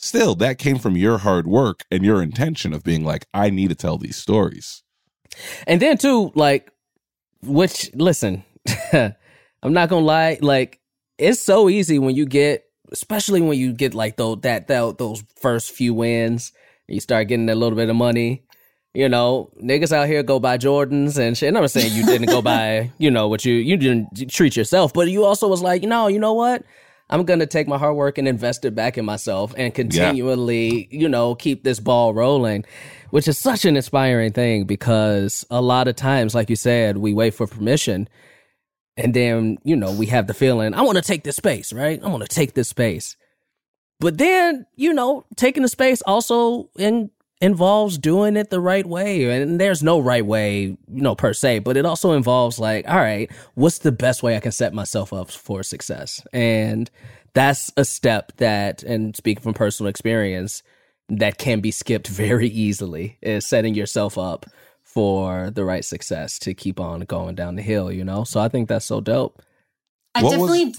[0.00, 3.68] still that came from your hard work and your intention of being like I need
[3.68, 4.82] to tell these stories.
[5.66, 6.72] And then too, like,
[7.42, 8.44] which listen,
[8.92, 9.14] I'm
[9.72, 10.80] not gonna lie, like,
[11.18, 15.22] it's so easy when you get, especially when you get like those that, that those
[15.36, 16.52] first few wins,
[16.88, 18.44] you start getting a little bit of money.
[18.92, 21.46] You know, niggas out here go buy Jordans and shit.
[21.46, 24.56] And I'm not saying you didn't go buy, you know, what you you didn't treat
[24.56, 26.64] yourself, but you also was like, no, you know what?
[27.10, 31.08] I'm gonna take my hard work and invest it back in myself and continually, you
[31.08, 32.64] know, keep this ball rolling,
[33.10, 37.12] which is such an inspiring thing because a lot of times, like you said, we
[37.12, 38.08] wait for permission
[38.96, 42.02] and then, you know, we have the feeling, I want to take this space, right?
[42.02, 43.16] I want to take this space.
[43.98, 49.24] But then, you know, taking the space also in, involves doing it the right way.
[49.40, 52.96] And there's no right way, you know, per se, but it also involves like, all
[52.96, 56.22] right, what's the best way I can set myself up for success?
[56.32, 56.90] And
[57.32, 60.62] that's a step that, and speaking from personal experience,
[61.08, 64.46] that can be skipped very easily is setting yourself up
[64.82, 68.24] for the right success to keep on going down the hill, you know?
[68.24, 69.40] So I think that's so dope.
[70.14, 70.74] I What was- definitely.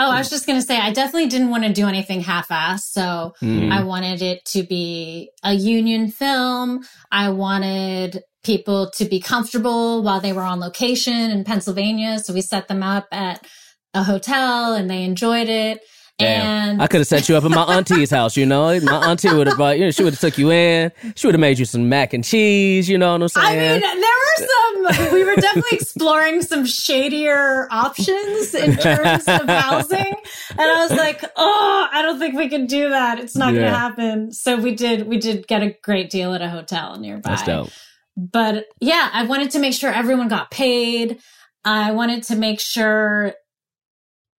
[0.00, 2.90] Oh, I was just gonna say I definitely didn't want to do anything half-assed.
[2.92, 3.70] So Mm.
[3.72, 6.80] I wanted it to be a union film.
[7.12, 12.18] I wanted people to be comfortable while they were on location in Pennsylvania.
[12.18, 13.46] So we set them up at
[13.94, 15.80] a hotel and they enjoyed it.
[16.20, 16.70] Damn.
[16.70, 18.78] And I could have set you up at my auntie's house, you know?
[18.80, 20.92] My auntie would have brought, you know, she would have took you in.
[21.16, 23.80] She would have made you some mac and cheese, you know what I'm I saying?
[23.80, 30.14] mean, there were some, we were definitely exploring some shadier options in terms of housing.
[30.50, 33.18] And I was like, oh, I don't think we can do that.
[33.18, 34.32] It's not gonna happen.
[34.32, 37.30] So we did, we did get a great deal at a hotel nearby.
[37.30, 37.70] that's dope.
[38.16, 41.18] But yeah, I wanted to make sure everyone got paid.
[41.64, 43.34] I wanted to make sure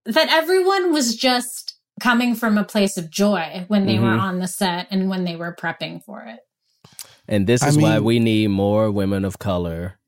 [0.06, 1.71] that everyone was just
[2.02, 4.22] coming from a place of joy when they were Mhm.
[4.22, 6.40] on the set and when they were prepping for it.
[7.28, 10.00] And this I is why we need more women of color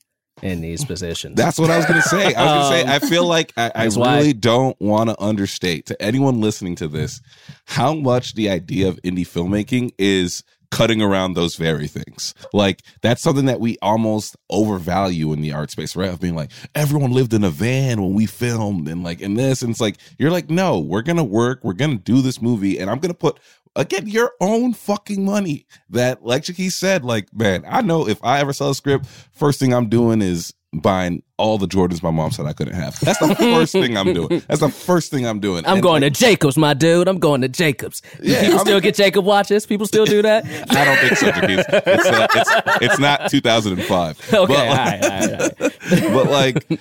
[0.42, 1.36] in these positions.
[1.38, 2.34] That's what I was gonna say.
[2.34, 5.10] I was gonna say Um, I feel like I, I that's why- really don't want
[5.12, 7.22] to understate to anyone listening to this
[7.66, 12.34] how much the idea of indie filmmaking is cutting around those very things.
[12.52, 16.10] Like that's something that we almost overvalue in the art space, right?
[16.10, 19.62] Of being like, everyone lived in a van when we filmed and like in this.
[19.62, 22.90] And it's like, you're like, no, we're gonna work, we're gonna do this movie, and
[22.90, 23.40] I'm gonna put
[23.76, 25.68] again your own fucking money.
[25.90, 29.60] That like he said, like, man, I know if I ever sell a script, first
[29.60, 33.00] thing I'm doing is buying all the Jordans my mom said I couldn't have.
[33.02, 34.42] That's the first thing I'm doing.
[34.48, 35.66] That's the first thing I'm doing.
[35.66, 37.08] I'm And, going like, to Jacobs, my dude.
[37.08, 38.02] I'm going to Jacobs.
[38.22, 39.66] Yeah, People I'm- still get Jacob watches.
[39.66, 40.46] People still do that.
[40.70, 41.66] I don't think so, Jaquez.
[41.70, 44.30] It's, uh, it's, it's not 2005.
[44.34, 46.14] Okay, But, all right, all right, all right.
[46.14, 46.80] but like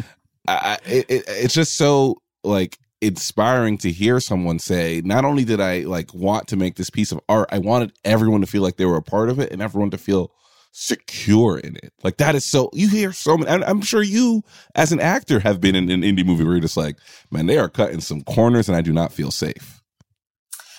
[0.48, 5.60] I- it, it, it's just so like inspiring to hear someone say not only did
[5.60, 8.76] i like want to make this piece of art i wanted everyone to feel like
[8.76, 10.30] they were a part of it and everyone to feel
[10.72, 11.92] secure in it.
[12.02, 14.42] Like that is so you hear so many i'm sure you
[14.74, 16.96] as an actor have been in an indie movie where you're just like
[17.30, 19.82] man they are cutting some corners and i do not feel safe.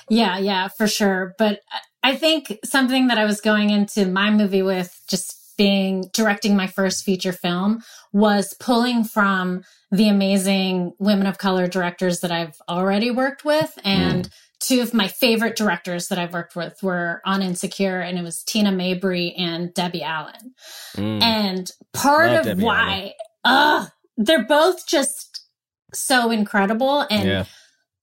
[0.10, 1.34] Yeah, yeah, for sure.
[1.38, 6.10] But I- I think something that I was going into my movie with just being
[6.14, 12.32] directing my first feature film was pulling from the amazing women of color directors that
[12.32, 14.32] I've already worked with and mm.
[14.64, 18.44] Two of my favorite directors that I've worked with were on Insecure and it was
[18.44, 20.56] Tina Mabry and Debbie Allen.
[20.96, 21.22] Mm.
[21.22, 25.46] And part Love of Debbie why uh they're both just
[25.94, 27.46] so incredible and yeah.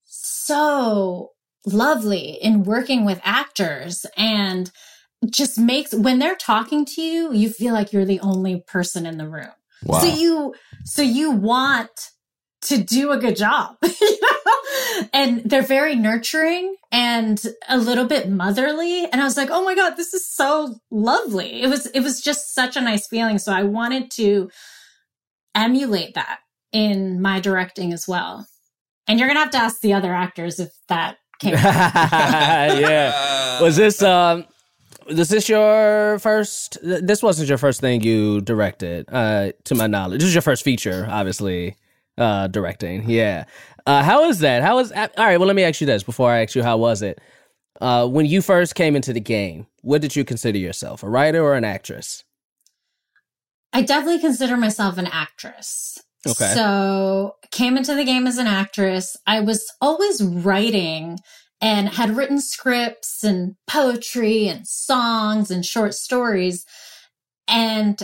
[0.05, 1.31] so
[1.65, 4.71] lovely in working with actors and
[5.29, 9.17] just makes when they're talking to you you feel like you're the only person in
[9.17, 9.51] the room
[9.83, 12.11] wow so you so you want
[12.61, 13.75] to do a good job
[15.13, 19.05] and they're very nurturing and a little bit motherly.
[19.11, 21.61] And i was like oh my god this is so lovely.
[21.61, 23.39] It was it was just such a nice feeling.
[23.39, 24.49] So i wanted to
[25.55, 26.39] emulate that
[26.71, 28.47] in my directing as well.
[29.07, 33.61] And you're gonna have to ask the other actors if that came yeah.
[33.61, 34.45] Was this um
[35.07, 40.19] was this your first this wasn't your first thing you directed, uh to my knowledge.
[40.19, 41.75] This is your first feature, obviously,
[42.21, 43.09] uh directing.
[43.09, 43.45] Yeah.
[43.85, 44.61] Uh how is that?
[44.63, 46.77] How is all right, well let me ask you this before I ask you how
[46.77, 47.19] was it?
[47.81, 51.03] Uh when you first came into the game, what did you consider yourself?
[51.03, 52.23] A writer or an actress?
[53.73, 55.97] I definitely consider myself an actress.
[56.27, 56.53] Okay.
[56.53, 59.17] So came into the game as an actress.
[59.25, 61.19] I was always writing
[61.61, 66.65] and had written scripts and poetry and songs and short stories.
[67.47, 68.01] And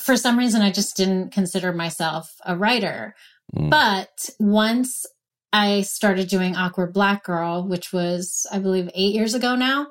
[0.00, 3.14] for some reason, I just didn't consider myself a writer.
[3.54, 3.70] Mm.
[3.70, 5.06] But once
[5.52, 9.88] I started doing Awkward Black Girl, which was, I believe, eight years ago now,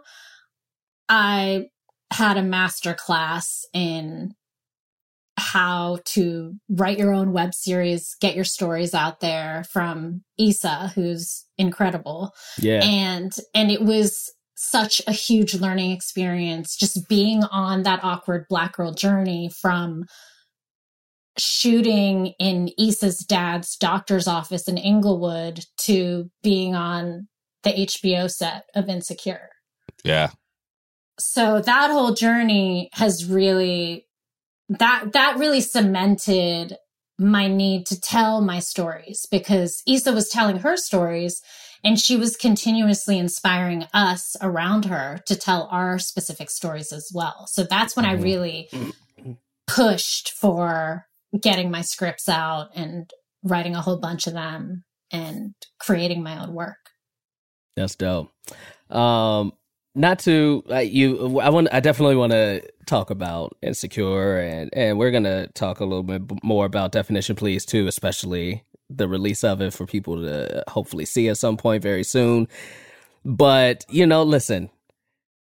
[1.09, 1.69] I
[2.11, 4.35] had a master class in
[5.37, 11.45] how to write your own web series, get your stories out there from Issa, who's
[11.57, 12.33] incredible.
[12.57, 12.81] Yeah.
[12.83, 18.73] And and it was such a huge learning experience just being on that awkward black
[18.73, 20.05] girl journey from
[21.37, 27.27] shooting in Issa's dad's doctor's office in Inglewood to being on
[27.63, 29.49] the HBO set of Insecure.
[30.03, 30.31] Yeah.
[31.19, 34.07] So that whole journey has really
[34.69, 36.77] that that really cemented
[37.17, 41.41] my need to tell my stories because Issa was telling her stories
[41.83, 47.47] and she was continuously inspiring us around her to tell our specific stories as well.
[47.47, 48.23] So that's when I Mhm.
[48.23, 48.69] really
[49.67, 51.07] pushed for
[51.39, 53.11] getting my scripts out and
[53.43, 56.77] writing a whole bunch of them and creating my own work.
[57.75, 58.31] That's dope.
[58.89, 59.53] Um,
[59.95, 61.69] not to uh, you, I want.
[61.71, 66.21] I definitely want to talk about insecure, and and we're gonna talk a little bit
[66.43, 68.63] more about definition, please, too, especially
[68.95, 72.47] the release of it for people to hopefully see at some point very soon.
[73.23, 74.69] But you know, listen,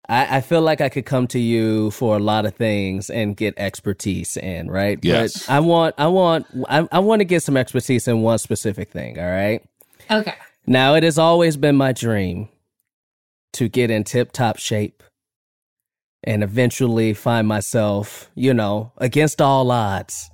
[0.07, 3.35] I, I feel like I could come to you for a lot of things and
[3.35, 4.99] get expertise in, right?
[5.01, 5.45] Yes.
[5.45, 8.89] But I want, I want, I, I want to get some expertise in one specific
[8.89, 9.19] thing.
[9.19, 9.63] All right.
[10.09, 10.35] Okay.
[10.67, 12.49] Now, it has always been my dream
[13.53, 15.01] to get in tip top shape
[16.23, 20.29] and eventually find myself, you know, against all odds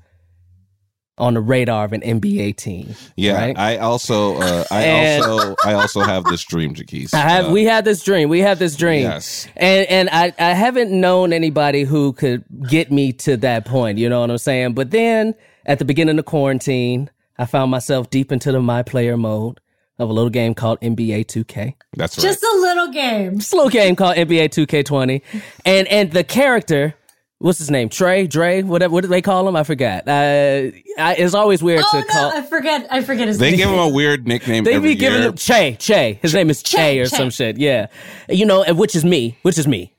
[1.21, 2.95] on the radar of an NBA team.
[3.15, 3.57] yeah Right?
[3.57, 7.13] i also uh i And- also i also have this dream Jaquez.
[7.13, 8.27] I have, Uh, we had this dream.
[8.27, 9.03] We had this dream.
[9.03, 13.97] yes And and I, I haven't known anybody who could get me to that point,
[13.99, 14.73] you know what I'm saying?
[14.73, 15.35] But then
[15.65, 19.59] at the beginning of quarantine, I found myself deep into the my player mode
[19.99, 21.75] of a little game called NBA 2K.
[21.95, 23.39] that's right Just a little game.
[23.39, 25.21] slow game called NBA 2K20,
[25.65, 26.95] and and the character,
[27.41, 27.89] what's his name?
[27.89, 28.93] Trey, Dre, whatever.
[28.93, 29.55] What do they call him?
[29.55, 30.07] I forgot.
[30.07, 32.31] Uh, I, it's always weird Oh to no, call.
[32.31, 32.87] I forget.
[32.89, 33.51] I forget his name.
[33.51, 33.65] they name.
[33.67, 35.29] give him a weird nickname They every be giving year.
[35.29, 36.19] him Che, Che.
[36.21, 37.15] His name is Che, Che, or Che.
[37.15, 37.57] some shit.
[37.57, 37.87] Yeah,
[38.29, 39.93] you know, which is me, which is me.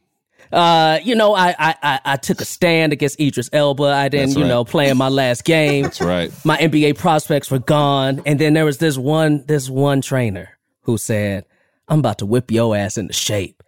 [0.51, 3.85] Uh, you know, I, I I I took a stand against Idris Elba.
[3.85, 4.49] I didn't, That's you right.
[4.49, 5.85] know, play in my last game.
[5.85, 6.31] That's right.
[6.45, 8.21] my NBA prospects were gone.
[8.27, 10.51] And then there was this one, this one trainer
[10.83, 11.47] who said,
[11.89, 13.62] I'm about to whip your ass into shape.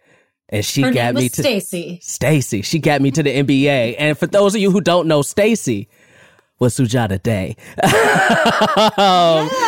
[0.49, 1.99] And she Her got name me was to Stacy.
[2.03, 2.61] Stacy.
[2.61, 3.95] She got me to the NBA.
[3.97, 5.87] And for those of you who don't know Stacy,
[6.59, 7.55] was Sujata Day.
[8.97, 9.49] Um,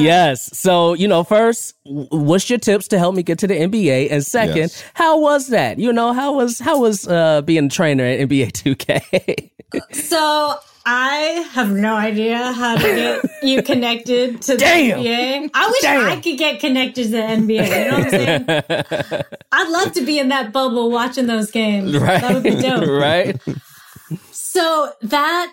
[0.00, 0.56] Yes.
[0.58, 4.08] So, you know, first, what's your tips to help me get to the NBA?
[4.10, 4.82] And second, Yes.
[4.94, 5.78] how was that?
[5.78, 9.50] You know, how was how was uh being a trainer at NBA 2K?
[9.92, 10.56] So
[10.90, 15.00] I have no idea how to get you connected to the Damn.
[15.00, 15.50] NBA.
[15.52, 16.08] I wish Damn.
[16.08, 17.84] I could get connected to the NBA.
[17.84, 18.10] You know what I'm
[19.10, 19.24] saying?
[19.52, 21.92] I'd love to be in that bubble watching those games.
[21.92, 22.88] That would be dope.
[22.88, 23.38] right?
[24.30, 25.52] So that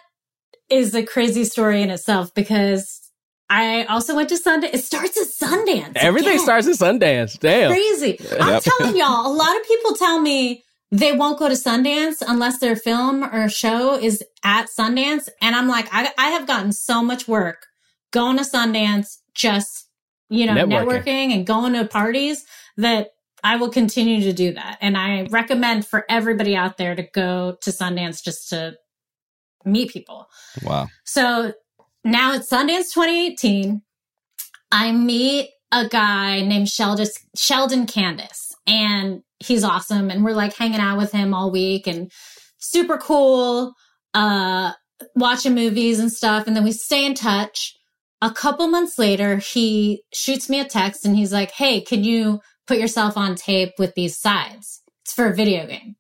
[0.70, 3.02] is a crazy story in itself because
[3.50, 4.74] I also went to Sundance.
[4.74, 5.98] It starts at Sundance.
[5.98, 6.44] Everything again.
[6.44, 7.38] starts at Sundance.
[7.38, 7.72] Damn.
[7.72, 8.18] crazy.
[8.40, 10.64] I'm telling y'all, a lot of people tell me
[11.00, 15.28] they won't go to Sundance unless their film or show is at Sundance.
[15.42, 17.66] And I'm like, I, I have gotten so much work
[18.12, 19.90] going to Sundance, just,
[20.30, 21.04] you know, Networking.
[21.04, 22.46] networking, and going to parties
[22.78, 23.10] that
[23.44, 24.78] I will continue to do that.
[24.80, 28.76] And I recommend for everybody out there to go to Sundance just to
[29.66, 30.28] meet people.
[30.64, 30.88] Wow.
[31.04, 31.54] So
[32.04, 33.82] now it's Sundance 2018.
[34.72, 40.10] I meet a guy named Sheldon, Sheldon Candis, and he's awesome.
[40.10, 42.12] And we're like hanging out with him all week and
[42.58, 43.74] super cool,
[44.14, 44.74] uh,
[45.16, 46.48] watching movies and stuff.
[46.48, 47.76] And then we stay in touch.
[48.22, 52.40] A couple months later, he shoots me a text and he's like, Hey, can you
[52.66, 54.82] put yourself on tape with these sides?
[55.04, 55.96] It's for a video game.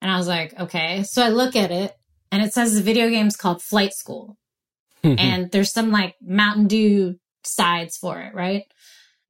[0.00, 1.04] And I was like, okay.
[1.04, 1.92] So I look at it
[2.30, 4.36] and it says the video game's called Flight School.
[5.04, 8.64] and there's some like Mountain Dew sides for it, right?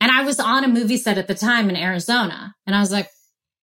[0.00, 2.54] And I was on a movie set at the time in Arizona.
[2.66, 3.08] And I was like,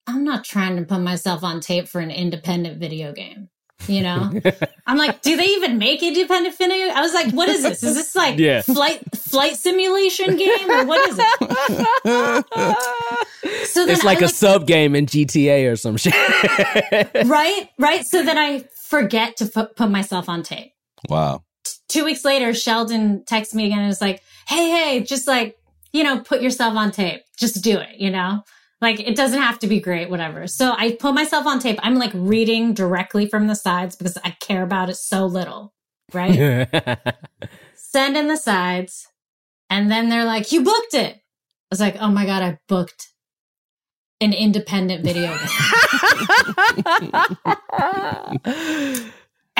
[0.10, 3.49] I'm not trying to put myself on tape for an independent video game.
[3.88, 4.32] You know,
[4.88, 6.88] I'm like, do they even make independent video?
[6.93, 7.82] I was like, what is this?
[7.82, 8.62] Is this like Yeah.
[8.62, 12.45] flight flight simulation game or what is it?
[13.66, 16.14] So then it's like I a sub game in GTA or some shit.
[17.28, 18.03] right, right.
[18.05, 19.45] So then I forget to
[19.76, 20.74] put myself on tape.
[21.07, 21.43] Wow.
[21.88, 25.55] two weeks later, Sheldon texts me again and was like, Hey, hey, just like,
[25.93, 27.22] you know, put yourself on tape.
[27.38, 28.43] Just do it, you know?
[28.82, 30.48] Like it doesn't have to be great, whatever.
[30.48, 31.80] So I put myself on tape.
[31.84, 35.74] I'm like reading directly from the sides because I care about it so little,
[36.14, 36.68] right?
[37.76, 39.08] Send in the sides.
[39.70, 41.16] And then they're like, You booked it.
[41.16, 41.22] I
[41.72, 43.10] was like, Oh my God, I booked
[44.22, 45.38] an independent video.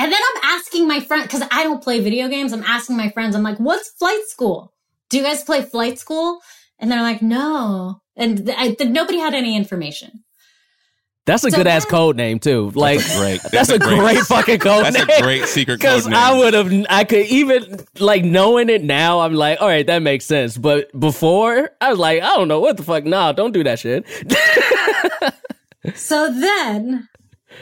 [0.00, 2.54] And then I'm asking my friend because I don't play video games.
[2.54, 3.36] I'm asking my friends.
[3.36, 4.72] I'm like, "What's flight school?
[5.10, 6.40] Do you guys play flight school?"
[6.80, 10.24] And they're like, "No." And th- I, th- nobody had any information.
[11.26, 12.70] That's a So good ass code name too.
[12.74, 13.40] Like That's a great.
[13.52, 15.16] that's, a great, fucking code That's name.
[15.18, 16.14] a great secret code Because name.
[16.16, 19.20] I would have, I could even like knowing it now.
[19.20, 20.56] I'm like, all right, that makes sense.
[20.58, 23.04] But before, I was like, I don't know what the fuck.
[23.04, 24.04] Nah, don't do that shit.
[25.94, 27.08] So then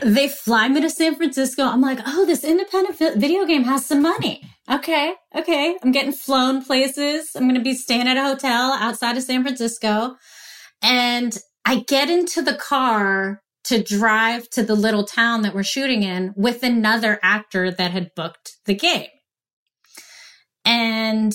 [0.03, 1.63] they fly me to San Francisco.
[1.63, 5.77] I'm like, "Oh, this independent vi- video game has some money." Okay, okay.
[5.83, 7.31] I'm getting flown places.
[7.35, 10.17] I'm going to be staying at a hotel outside of San Francisco.
[10.83, 16.03] And I get into the car to drive to the little town that we're shooting
[16.03, 19.09] in with another actor that had booked the game.
[20.65, 21.35] And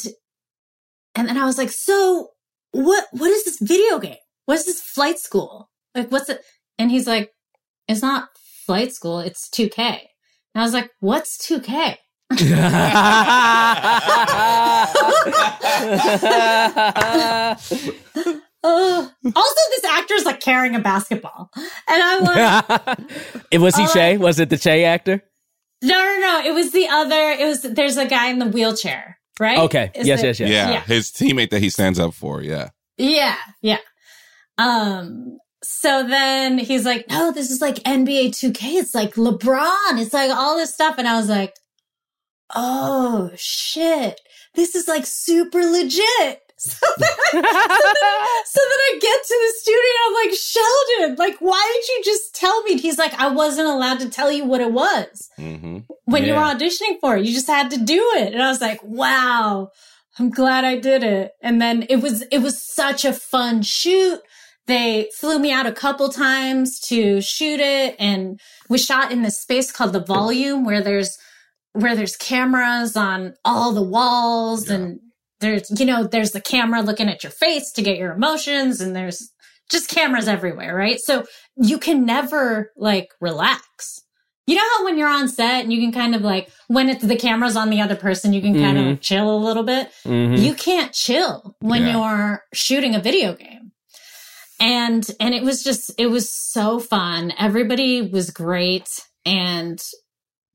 [1.15, 2.29] and then I was like, "So,
[2.71, 4.17] what what is this video game?
[4.45, 5.69] What is this flight school?
[5.95, 6.41] Like what's it?"
[6.77, 7.31] And he's like,
[7.87, 8.29] "It's not
[8.65, 9.79] flight school, it's 2K."
[10.55, 11.97] And I was like, "What's 2K?"
[18.65, 22.97] Uh, also, this actor is like carrying a basketball, and I'm like,
[23.51, 24.17] it was he Che?
[24.17, 25.21] Was it the Che actor?
[25.81, 26.41] no, no, no.
[26.49, 27.31] It was the other.
[27.31, 29.57] It was there's a guy in the wheelchair, right?
[29.59, 29.91] Okay.
[29.95, 30.81] Is yes, it- yes, yes, yeah, Yeah.
[30.81, 32.41] his teammate that he stands up for.
[32.41, 32.69] Yeah.
[32.97, 33.79] Yeah, yeah.
[34.57, 35.37] Um.
[35.63, 38.75] So then he's like, "No, this is like NBA 2K.
[38.79, 39.99] It's like LeBron.
[39.99, 41.53] It's like all this stuff." And I was like,
[42.55, 44.19] "Oh shit,
[44.55, 47.09] this is like super legit." So then,
[47.45, 49.83] I, so, then, so then I get to the studio.
[49.83, 52.71] and I'm like, Sheldon, like, why did you just tell me?
[52.73, 55.79] And he's like, I wasn't allowed to tell you what it was Mm-hmm.
[56.05, 57.25] when you were auditioning for it.
[57.25, 58.31] You just had to do it.
[58.33, 59.71] And I was like, wow,
[60.17, 61.31] I'm glad I did it.
[61.41, 64.21] And then it was, it was such a fun shoot.
[64.65, 68.39] They flew me out a couple times to shoot it and
[68.69, 71.17] we shot in this space called the volume where there's,
[71.73, 74.75] where there's cameras on all the walls Yeah.
[74.75, 74.99] and
[75.39, 78.95] there's, you know, there's the camera looking at your face to get your emotions and
[78.95, 79.29] there's
[79.69, 80.99] just cameras everywhere, right?
[80.99, 81.25] So
[81.57, 83.99] you can never like relax.
[84.45, 87.03] You know how when you're on set and you can kind of like when it's
[87.03, 88.91] the camera's on the other person, you can kind Mhm.
[88.93, 89.89] of chill a little bit.
[90.05, 90.37] Mhm.
[90.37, 91.93] You can't chill when Yeah.
[91.93, 93.71] you're shooting a video game.
[94.59, 97.33] And and it was just it was so fun.
[97.37, 98.87] Everybody was great
[99.25, 99.79] and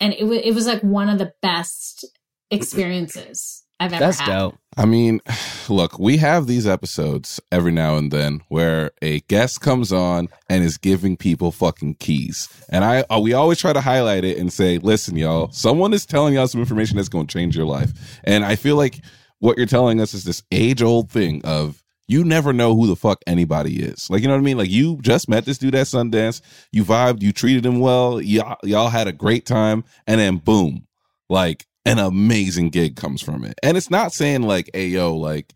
[0.01, 2.05] and it was it was like one of the best
[2.51, 4.27] experiences I've ever That's had.
[4.27, 4.59] dope.
[4.77, 5.21] I mean,
[5.69, 10.65] look, we have these episodes every now and then where a guest comes on and
[10.65, 12.49] is giving people fucking keys.
[12.69, 16.07] And I uh, we always try to highlight it and say, "Listen, y'all, someone is
[16.07, 19.01] telling y'all some information that's going to change your life." And I feel like
[19.41, 23.23] what you're telling us is this age-old thing of you never know who the fuck
[23.27, 24.09] anybody is.
[24.11, 24.59] Like, you know what I mean?
[24.59, 26.41] Like you just met this dude at Sundance,
[26.73, 30.87] you vibed, you treated him well, y'all, y'all had a great time, and then boom,
[31.29, 33.55] like an amazing gig comes from it.
[33.63, 35.53] And it's not saying like, hey yo, like,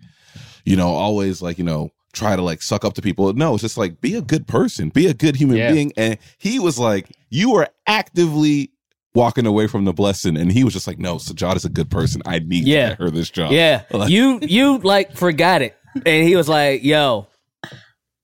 [0.64, 3.32] you know, always like, you know, try to like suck up to people.
[3.32, 5.72] No, it's just like be a good person, be a good human Yeah.
[5.72, 5.92] being.
[5.96, 8.70] And he was like, you were actively
[9.14, 11.90] walking away from the blessing, and he was just like, no, Sujata is a good
[11.90, 12.22] person.
[12.26, 12.84] I need Yeah.
[12.84, 13.52] to get her this job.
[13.52, 17.26] Yeah, Like- you you like forgot it, and he was like, "Yo,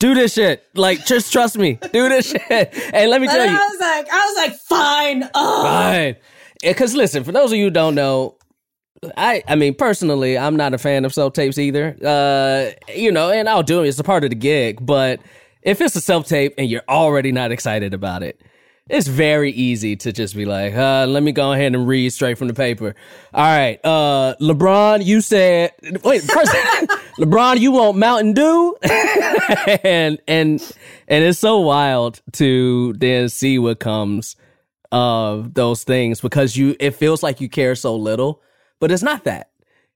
[0.00, 0.64] do this shit.
[0.74, 1.78] Like, just trust me.
[1.92, 4.58] Do this shit." And let me And tell I you, was like, I was like,
[4.58, 5.30] fine.
[5.34, 6.16] Oh, fine.
[6.62, 8.36] Because listen, for those of you who don't know,
[9.16, 11.96] I I mean personally, I'm not a fan of self tapes either.
[12.04, 13.88] Uh, you know, and I'll do it.
[13.88, 14.84] It's a part of the gig.
[14.84, 15.20] But
[15.62, 18.40] if it's a self tape and you're already not excited about it,
[18.88, 22.38] it's very easy to just be like, uh, let me go ahead and read straight
[22.38, 22.94] from the paper.
[23.34, 25.72] All right, uh, LeBron, you said
[26.02, 26.52] wait first.
[27.18, 28.76] LeBron, you want Mountain Dew,
[29.84, 30.76] and and
[31.08, 34.36] and it's so wild to then see what comes
[34.90, 38.42] of those things because you it feels like you care so little,
[38.80, 39.50] but it's not that.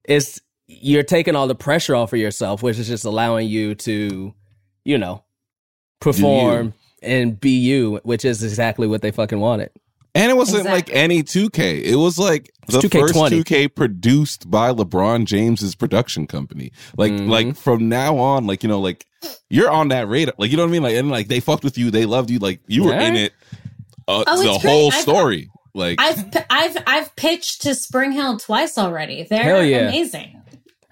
[0.05, 4.35] It's you're taking all the pressure off of yourself, which is just allowing you to,
[4.85, 5.23] you know,
[6.01, 9.71] perform and be you, which is exactly what they fucking wanted.
[10.15, 10.93] And it wasn't Exactly.
[10.93, 11.83] like any 2K.
[11.85, 13.31] It was like the first 2K20.
[13.45, 16.71] 2K produced by LeBron James's production company.
[16.99, 17.29] Like Mhm.
[17.31, 19.07] like from now on, like you know, like
[19.49, 20.35] you're on that radar.
[20.37, 20.83] Like you know what I mean?
[20.83, 23.33] Like and like they fucked with you, they loved you, like you were in it
[24.07, 24.71] uh, Oh, the it's great.
[24.71, 25.49] whole I've- story.
[25.75, 29.23] Like I've p- I've I've pitched to SpringHill twice already.
[29.23, 29.89] They're Hell yeah.
[29.89, 30.43] amazing.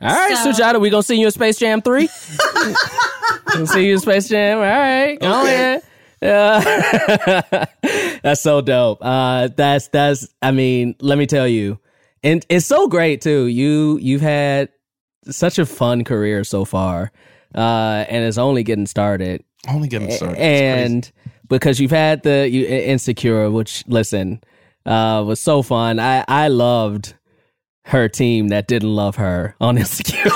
[0.01, 2.09] All right, So- Sujata, we gonna see you in Space Jam three.
[3.53, 4.59] Gonna see you in Space Jam.
[4.59, 5.55] All right, go Okay.
[5.55, 5.83] ahead.
[6.23, 7.64] Yeah,
[8.23, 8.99] that's so dope.
[9.01, 10.29] Uh, that's that's.
[10.43, 11.79] I mean, let me tell you,
[12.23, 13.47] and it's so great too.
[13.47, 14.68] You you've had
[15.31, 17.11] such a fun career so far,
[17.55, 19.45] uh, and it's only getting started.
[19.68, 20.39] only getting started.
[20.39, 21.11] And
[21.49, 24.43] because you've had the you, insecure, which listen
[24.87, 25.99] uh, was so fun.
[25.99, 27.14] I I loved
[27.91, 30.30] her team that didn't love her on insecure.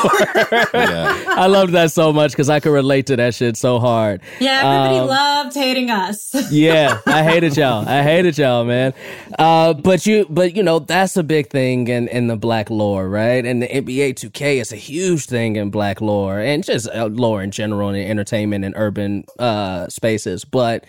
[0.74, 1.24] Yeah.
[1.28, 4.20] I loved that so much because I could relate to that shit so hard.
[4.40, 6.34] Yeah, everybody Um, loved hating us.
[6.50, 7.88] Yeah, I hated y'all.
[7.88, 8.92] I hated y'all, man.
[9.38, 13.08] Uh, but you, but you know, that's a big thing in in the black lore,
[13.08, 13.44] right?
[13.44, 17.42] And the NBA 2K is a huge thing in black lore and just uh, lore
[17.42, 20.44] in general in entertainment and urban uh spaces.
[20.44, 20.84] But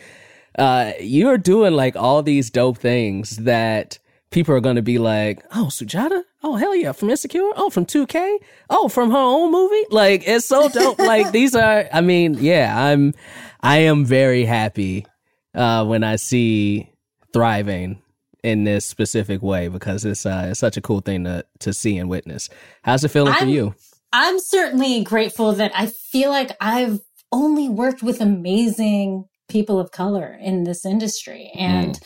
[0.58, 4.00] uh, you're doing like all these dope things that
[4.36, 6.22] people are going to be like, oh, Sujata?
[6.44, 6.92] Oh, hell yeah.
[6.92, 7.50] From Insecure?
[7.56, 8.38] Oh, from 2K?
[8.70, 9.86] Oh, from her own movie?
[9.90, 11.00] Like, it's so dope.
[11.14, 13.14] like, these are, I mean, yeah, I'm,
[13.62, 15.08] I am very happy
[15.56, 16.92] uh, when I see
[17.32, 18.02] thriving
[18.44, 21.98] in this specific way because it's, uh, it's such a cool thing to, to see
[21.98, 22.50] and witness.
[22.84, 23.74] How's it feeling for I'm- you?
[24.12, 27.00] I'm certainly grateful that I feel like I've
[27.32, 32.00] only worked with amazing people of color in this industry and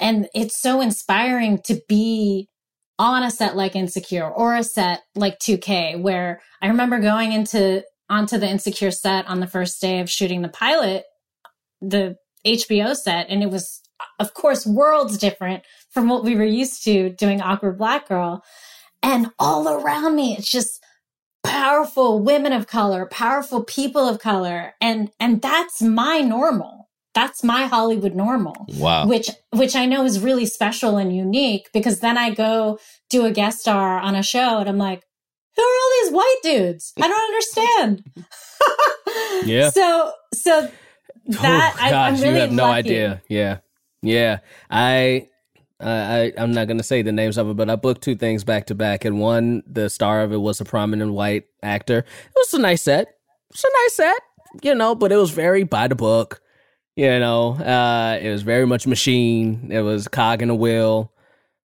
[0.00, 2.48] and it's so inspiring to be
[2.98, 7.84] on a set like Insecure or a set like 2K where I remember going into
[8.08, 11.04] onto the Insecure set on the first day of shooting the pilot
[11.80, 13.80] the HBO set and it was
[14.18, 18.42] of course worlds different from what we were used to doing Awkward Black Girl
[19.02, 20.80] and all around me it's just
[21.42, 24.74] powerful women of color, powerful people of color.
[24.80, 26.79] And, and that's my normal.
[27.14, 29.06] That's my Hollywood normal, Wow.
[29.06, 33.32] which, which I know is really special and unique because then I go do a
[33.32, 35.02] guest star on a show and I'm like,
[35.56, 36.92] who are all these white dudes?
[37.00, 38.04] I don't understand.
[39.44, 39.70] Yeah.
[39.70, 40.68] So, so
[41.26, 42.78] that Oh, I, I'm really you have no lucky.
[42.90, 43.22] idea.
[43.28, 43.58] Yeah,
[44.02, 44.38] yeah.
[44.70, 45.28] I,
[45.80, 48.44] uh, I, I'm not gonna say the names of it, but I booked two things
[48.44, 51.98] back to back, and one, the star of it was a prominent white actor.
[52.00, 53.08] It was a nice set.
[53.50, 54.20] It's a nice set,
[54.62, 56.40] you know, but it was very by the book.
[57.00, 59.68] You know, uh, it was very much machine.
[59.70, 61.10] It was cog in a wheel,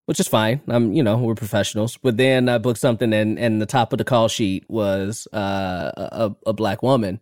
[0.06, 0.62] which is fine.
[0.66, 1.98] I'm, you know, we're professionals.
[1.98, 5.92] But then I booked something, and and the top of the call sheet was uh,
[5.94, 7.20] a, a black woman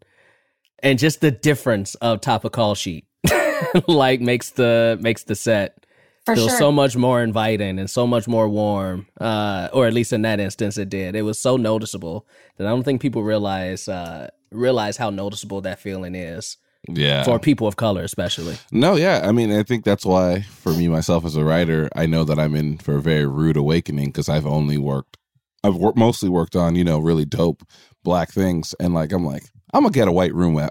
[0.85, 3.07] and just the difference of top of call sheet
[3.89, 5.87] like makes the makes the set
[6.27, 6.59] For feel sure.
[6.59, 10.39] so much more inviting and so much more warm uh or at least in that
[10.39, 14.97] instance it did it was so noticeable that i don't think people realize uh realize
[14.99, 16.59] how noticeable that feeling is
[16.89, 17.25] Yeah.
[17.25, 19.23] for people of color especially No, yeah.
[19.25, 22.39] I mean, I think that's why for me myself as a writer, I know that
[22.39, 25.17] I'm in for a very rude awakening because I've only worked,
[25.63, 27.63] I've wor- mostly worked on you know really dope
[28.03, 30.69] black things, and like I'm like I'm gonna get a white room uh,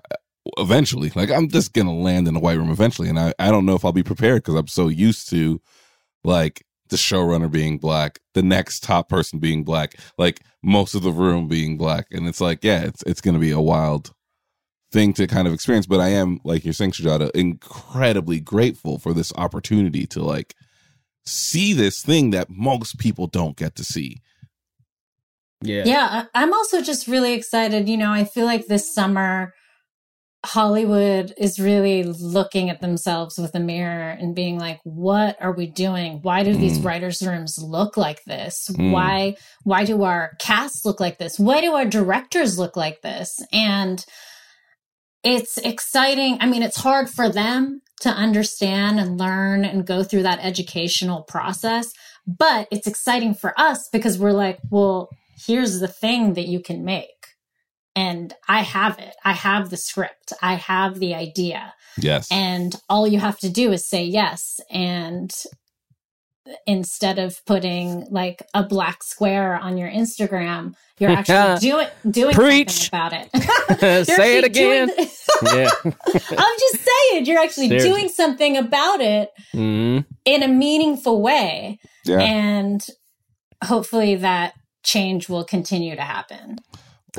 [0.57, 1.11] eventually.
[1.15, 3.75] Like I'm just gonna land in a white room eventually, and I I don't know
[3.75, 5.61] if I'll be prepared because I'm so used to
[6.23, 11.11] like the showrunner being black, the next top person being black, like most of the
[11.11, 14.13] room being black, and it's like yeah, it's it's gonna be a wild
[14.93, 15.87] thing to kind of experience.
[15.87, 20.55] But I am, like you're saying, Sujata, incredibly grateful for this opportunity to like
[21.25, 24.21] see this thing that most people don't get to see.
[25.63, 27.89] yeah Yeah, I- I'm also just really excited.
[27.89, 29.53] You know, I feel like this summer,
[30.45, 35.67] Hollywood is really looking at themselves with a mirror and being like, what are we
[35.67, 36.19] doing?
[36.21, 36.85] Why do these Mm.
[36.85, 38.69] writers' rooms look like this?
[38.73, 38.91] Mm.
[38.91, 41.39] Why why do our casts look like this?
[41.39, 43.39] Why do our directors look like this?
[43.53, 44.05] And
[45.23, 46.37] it's exciting.
[46.39, 51.21] I mean, it's hard for them to understand and learn and go through that educational
[51.23, 51.93] process,
[52.27, 55.09] but it's exciting for us because we're like, well,
[55.45, 57.07] here's the thing that you can make.
[57.95, 59.15] And I have it.
[59.23, 60.33] I have the script.
[60.41, 61.73] I have the idea.
[61.97, 62.27] Yes.
[62.31, 64.59] And all you have to do is say yes.
[64.69, 65.31] And
[66.67, 72.89] instead of putting like a black square on your Instagram, you're actually doing doing Preach.
[72.89, 74.05] something about it.
[74.07, 75.09] Say it again doing-
[75.43, 77.89] yeah I'm just saying, you're actually Seriously.
[77.89, 81.79] doing something about it hmm in a meaningful way.
[82.05, 82.19] yeah.
[82.19, 82.85] And
[83.63, 86.57] hopefully that change will continue to happen.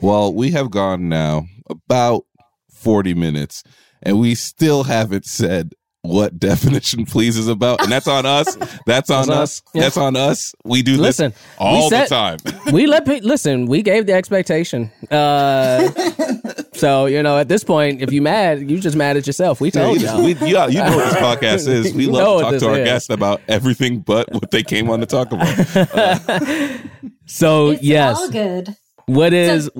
[0.03, 2.25] Well, we have gone now about
[2.71, 3.63] 40 minutes
[4.03, 5.73] and we still haven't said
[6.05, 7.83] what definition please is about.
[7.83, 8.55] And that's on us.
[8.87, 9.37] That's on That's us.
[9.39, 9.63] us.
[9.75, 9.83] Yeah.
[9.83, 10.55] That's on us.
[10.65, 12.39] We do Listen, this all we said- the time.
[12.75, 15.89] we let pe- listen we gave the expectation uh
[16.75, 19.69] so you know at this point if you mad you just mad at yourself we
[19.69, 21.95] Yeah, told you, y'all we, yeah, you know what this podcast is.
[21.95, 22.85] We You love to talk to our is.
[22.87, 25.49] guests about everything but what they came on to talk about.
[27.27, 28.77] so It's yes all good.
[29.07, 29.71] what is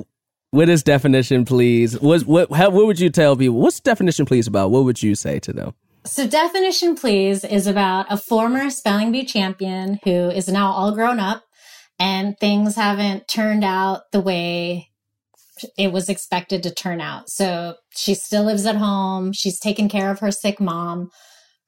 [0.51, 4.47] what is definition please what what how, what would you tell people what's definition please
[4.47, 5.73] about what would you say to them
[6.07, 11.19] So, Definition Please is about a former spelling bee champion who is now all grown
[11.19, 11.43] up
[11.97, 14.89] and things haven't turned out the way
[15.79, 17.29] it was expected to turn out.
[17.31, 19.33] So, she still lives at home.
[19.33, 21.09] She's taking care of her sick mom.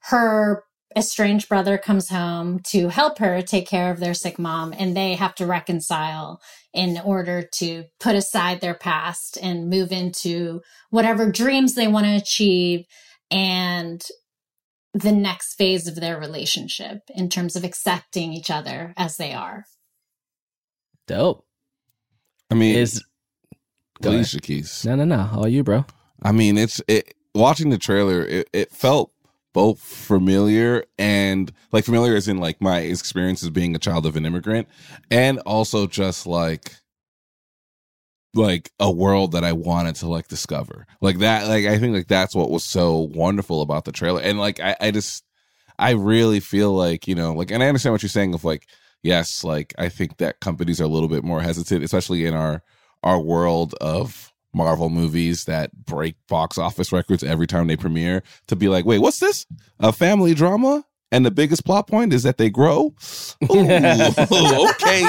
[0.04, 0.62] Her
[0.96, 5.16] estranged brother comes home to help her take care of their sick mom, and they
[5.16, 6.40] have to reconcile
[6.72, 10.60] in order to put aside their past and move into
[10.90, 12.84] whatever dreams they want to achieve
[13.30, 14.06] and
[14.94, 19.64] the next phase of their relationship in terms of accepting each other as they are.
[21.06, 21.44] dope
[22.50, 23.04] I mean, is
[24.00, 24.20] go ahead.
[24.20, 24.84] Alicia Keys.
[24.84, 25.84] no no no all you bro
[26.22, 27.14] I mean, it's it.
[27.34, 29.12] Watching the trailer, it, it felt
[29.52, 34.16] both familiar and like familiar as in like my experience as being a child of
[34.16, 34.68] an immigrant,
[35.10, 36.74] and also just like
[38.34, 40.86] like a world that I wanted to like discover.
[41.00, 41.48] Like that.
[41.48, 44.76] Like I think like that's what was so wonderful about the trailer, and like I,
[44.80, 45.24] I just
[45.78, 48.66] I really feel like you know like, and I understand what you're saying of like
[49.02, 52.62] yes, like I think that companies are a little bit more hesitant, especially in our
[53.02, 58.56] our world of Marvel movies that break box office records every time they premiere to
[58.56, 59.46] be like, wait, what's this?
[59.78, 60.84] A family drama?
[61.10, 62.94] And the biggest plot point is that they grow.
[63.50, 65.02] Ooh, okay,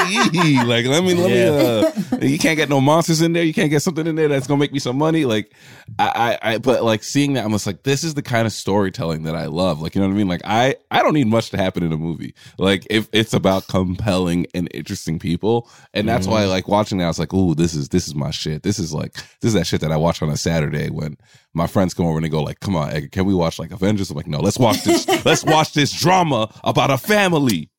[0.64, 1.44] like let me let me.
[1.44, 3.44] Uh, you can't get no monsters in there.
[3.44, 5.26] You can't get something in there that's gonna make me some money.
[5.26, 5.54] Like
[5.98, 8.54] I, I, I but like seeing that, I'm just like, this is the kind of
[8.54, 9.82] storytelling that I love.
[9.82, 10.30] Like you know what I mean?
[10.30, 12.34] Like I, I don't need much to happen in a movie.
[12.58, 17.06] Like if it's about compelling and interesting people, and that's why I like watching that.
[17.06, 18.64] I was like, ooh, this is this is my shit.
[18.64, 21.18] This is like this is that shit that I watch on a Saturday when
[21.54, 23.72] my friends come over and they go like, come on, Edgar, can we watch like
[23.72, 24.10] Avengers?
[24.12, 25.08] I'm like, no, let's watch this.
[25.26, 27.70] let's watch this drama about a family.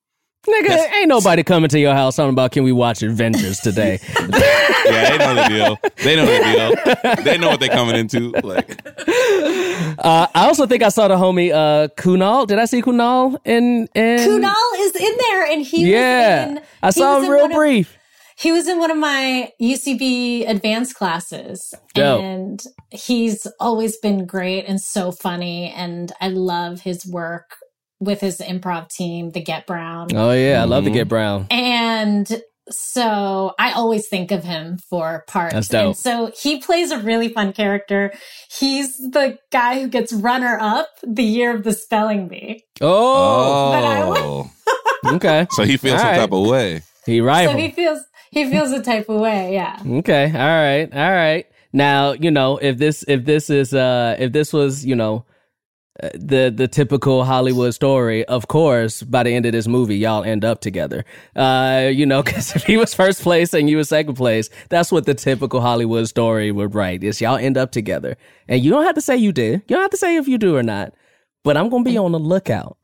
[0.49, 5.11] nigga ain't nobody coming to your house talking about can we watch Avengers today Yeah,
[5.11, 5.79] they know the deal.
[6.03, 7.25] They know the deal.
[7.25, 8.31] They know what they're coming into.
[8.43, 8.81] Like,
[9.99, 13.87] uh I also think I saw the homie uh Kunal did I see Kunal in
[13.95, 17.51] in Kunal is in there and he yeah was in, I saw him real one
[17.53, 17.99] of- brief
[18.41, 22.23] he was in one of my UCB advanced classes Dope.
[22.23, 27.57] and he's always been great and so funny and I love his work
[28.01, 30.09] with his improv team, the Get Brown.
[30.15, 30.95] oh yeah I love to Mhm.
[30.95, 35.55] get brown And so I always think of him for parts.
[35.55, 35.87] That's dope.
[35.87, 38.13] And so he plays a really fun character.
[38.49, 42.63] He's the guy who gets runner up the year of the spelling bee.
[42.81, 44.49] Oh,
[45.05, 45.47] Oh, okay.
[45.51, 46.17] so he feels All some right.
[46.19, 46.83] type of way.
[47.07, 47.55] He rival.
[47.55, 47.99] So he feels
[48.31, 49.79] he feels a type of way, yeah.
[49.85, 50.27] Okay.
[50.27, 50.89] All right.
[50.93, 51.47] All right.
[51.73, 55.25] Now, you know, if this if this is uh if this was, you know,
[56.03, 60.25] uh, the the typical Hollywood story, of course, by the end of this movie, y'all
[60.25, 61.05] end up together.
[61.37, 64.91] Uh, you know, because if he was first place and you was second place, that's
[64.91, 67.05] what the typical Hollywood story would write.
[67.05, 68.17] Is y'all end up together,
[68.49, 69.63] and you don't have to say you did.
[69.69, 70.95] You don't have to say if you do or not.
[71.43, 72.77] But I'm gonna be on the lookout.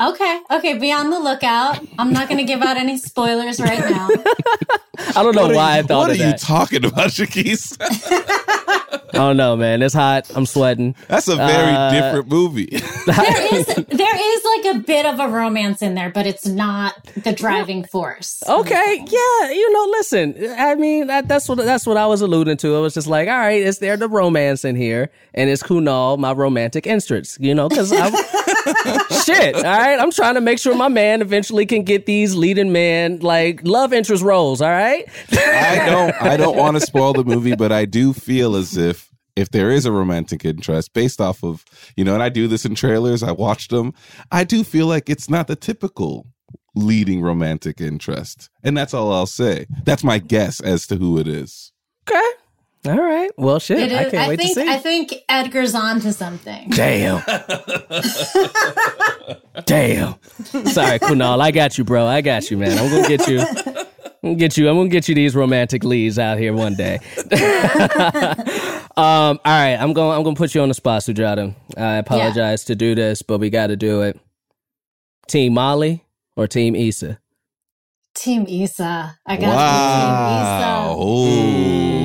[0.00, 1.80] Okay, okay, be on the lookout.
[1.98, 4.08] I'm not gonna give out any spoilers right now.
[5.16, 5.96] I don't know What why you- I thought that.
[5.96, 6.38] What of are you that.
[6.40, 7.76] talking about, Shakis?
[9.10, 9.82] I don't know, man.
[9.82, 10.30] It's hot.
[10.36, 10.94] I'm sweating.
[11.08, 12.66] That's a very Uh, different movie.
[12.66, 16.94] There is there is like a bit of a romance in there, but it's not
[17.24, 18.42] the driving force.
[18.48, 20.34] Okay, yeah, you know, listen.
[20.58, 22.76] I mean, that, that's what that's what I was alluding to.
[22.76, 26.18] I was just like, all right, is there the romance in here, and it's Kunal,
[26.18, 27.68] my romantic interest, you know?
[27.68, 28.12] Because I'm
[29.24, 29.54] shit.
[29.54, 33.18] All right, I'm trying to make sure my man eventually can get these leading man
[33.20, 34.60] like love interest roles.
[34.60, 38.56] All right, I don't I don't want to spoil the movie, but I do feel
[38.56, 41.64] as if if there is a romantic interest based off of,
[41.96, 43.94] you know, and I do this in trailers, I watched them,
[44.32, 46.26] I do feel like it's not the typical
[46.74, 48.50] leading romantic interest.
[48.64, 49.66] And that's all I'll say.
[49.84, 51.72] That's my guess as to who it is.
[52.08, 52.30] okay,
[52.86, 53.30] all right.
[53.36, 54.68] Well, shit, It is, I can't wait think to see.
[54.68, 56.70] I think Edgar's on to something.
[56.70, 57.22] Damn.
[59.66, 60.14] Damn.
[60.44, 61.40] Sorry, Kunal.
[61.40, 62.06] I got you, bro.
[62.06, 62.78] I got you, man.
[62.78, 63.40] I'm gonna get you.
[63.40, 63.86] I'm
[64.22, 64.68] gonna get you.
[64.68, 66.98] I'm gonna get you these romantic leads out here one day.
[68.96, 68.96] um.
[68.96, 69.76] All right.
[69.78, 70.16] I'm going.
[70.16, 71.54] I'm gonna put you on the spot, Sujata.
[71.76, 74.18] I apologize to do this, but we got to do it.
[75.28, 76.04] Team Molly
[76.36, 77.18] or Team Issa?
[78.14, 79.18] Team Issa.
[79.26, 80.94] I got Wow.
[80.94, 81.97] Team Ooh.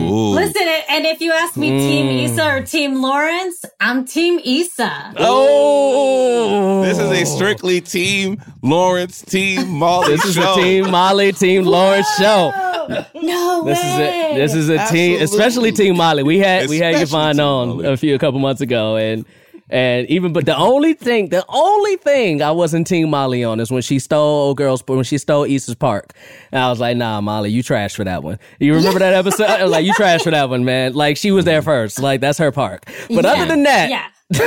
[0.44, 0.54] Issa.
[0.60, 2.24] Listen, and if you ask me Team Mm.
[2.26, 5.14] Issa or Team Lawrence, I'm Team Issa.
[5.18, 10.54] Oh, This is a strictly team Lawrence, team Molly This is show.
[10.54, 12.52] a Team Molly, Team Lawrence show.
[13.22, 14.32] No This is way.
[14.32, 16.24] a this is a team, especially Team Molly.
[16.24, 17.86] We had we had Especially Yvonne on Molly.
[17.94, 19.26] a few a couple months ago, and
[19.70, 23.72] and even but the only thing the only thing I wasn't Team Molly on is
[23.72, 26.14] when she stole old girls when she stole Easter's Park,
[26.52, 28.40] and I was like, Nah, Molly, you trash for that one.
[28.60, 29.46] You remember that episode?
[29.46, 30.94] I was like, you trash for that one, man.
[30.94, 32.00] Like she was there first.
[32.00, 32.86] Like that's her park.
[33.10, 33.32] But Yeah.
[33.32, 34.08] other than that, yeah.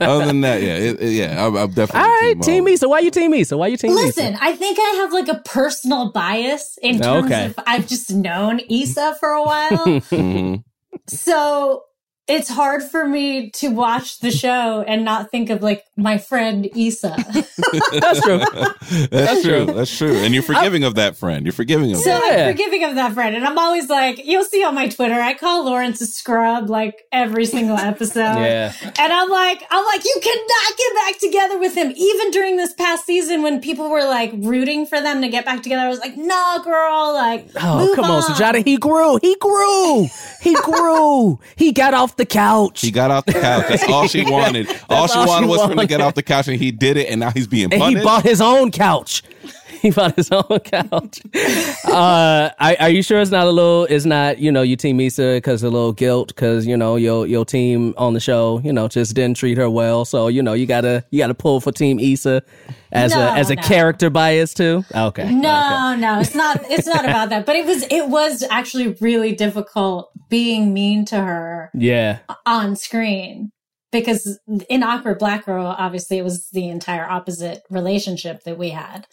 [0.00, 2.72] Other than that, yeah, it, it- yeah, I'm, I'm definitely all right, team, Team Molly.
[2.72, 2.88] Issa.
[2.88, 3.56] Why you Team Issa?
[3.56, 4.02] Why you Team me?
[4.02, 4.44] Listen, Issa?
[4.44, 7.44] I think I have like a personal bias in terms Okay.
[7.46, 9.70] of I've just known Issa for a while.
[10.10, 10.64] Mhm.
[11.06, 11.82] so
[12.28, 16.68] it's hard for me to watch the show and not think of like my friend
[16.76, 17.16] Issa.
[17.92, 18.38] That's true.
[19.10, 19.64] That's true.
[19.66, 20.14] That's true.
[20.14, 21.44] And you're uh, forgiving of that friend.
[21.44, 22.48] You're forgiving of So that.
[22.48, 23.34] I'm forgiving of that friend.
[23.34, 27.02] And I'm always like, you'll see on my Twitter, I call Lawrence a scrub like
[27.10, 28.20] every single episode.
[28.20, 28.72] Yeah.
[28.82, 31.92] And I'm like, I'm like, you cannot get back together with him.
[31.96, 35.62] Even during this past season when people were like rooting for them to get back
[35.64, 38.22] together, I was like, nah, girl, like, Oh, move come on, on.
[38.22, 38.64] Sujata.
[38.64, 39.18] He grew.
[39.20, 40.06] He grew.
[40.40, 41.40] He grew.
[41.56, 42.80] he got off the couch.
[42.80, 43.66] He got off the couch.
[43.68, 44.68] That's all she wanted.
[44.88, 46.70] all she all she wanted was for him to get off the couch, and he
[46.70, 47.08] did it.
[47.08, 47.98] And now he's being and punished.
[47.98, 49.22] he bought his own couch.
[49.82, 51.20] He bought his own couch.
[51.84, 53.84] Uh, are, are you sure it's not a little?
[53.86, 57.26] It's not you know you team Misa because a little guilt because you know your
[57.26, 60.04] your team on the show you know just didn't treat her well.
[60.04, 62.42] So you know you gotta you gotta pull for Team Issa
[62.92, 63.62] as No, a as a no.
[63.62, 64.84] character bias too.
[64.94, 65.32] Okay.
[65.32, 66.60] No, no, it's not.
[66.70, 67.44] It's not about that.
[67.44, 67.82] But it was.
[67.90, 72.20] It was actually really difficult being mean to her Yeah.
[72.46, 73.50] on screen
[73.90, 74.38] because
[74.70, 79.06] in awkward black girl, obviously, it was the entire opposite relationship that we had,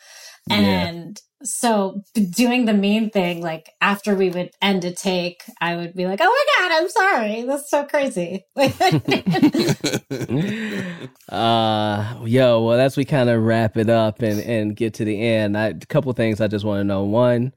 [0.50, 5.94] and so doing the mean thing, like after we would end a take, I would
[5.94, 7.44] be like, "Oh my god, I'm sorry.
[7.44, 8.46] That's so crazy."
[11.30, 15.22] Uh, yo, well, as we kind of wrap it up and and get to the
[15.22, 17.04] end, I, a couple things I just want to know.
[17.04, 17.54] One,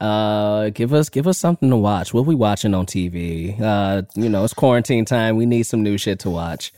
[0.00, 2.12] uh, give us give us something to watch.
[2.12, 3.60] What we watching on TV?
[3.60, 5.36] Uh, you know, it's quarantine time.
[5.36, 6.72] We need some new shit to watch.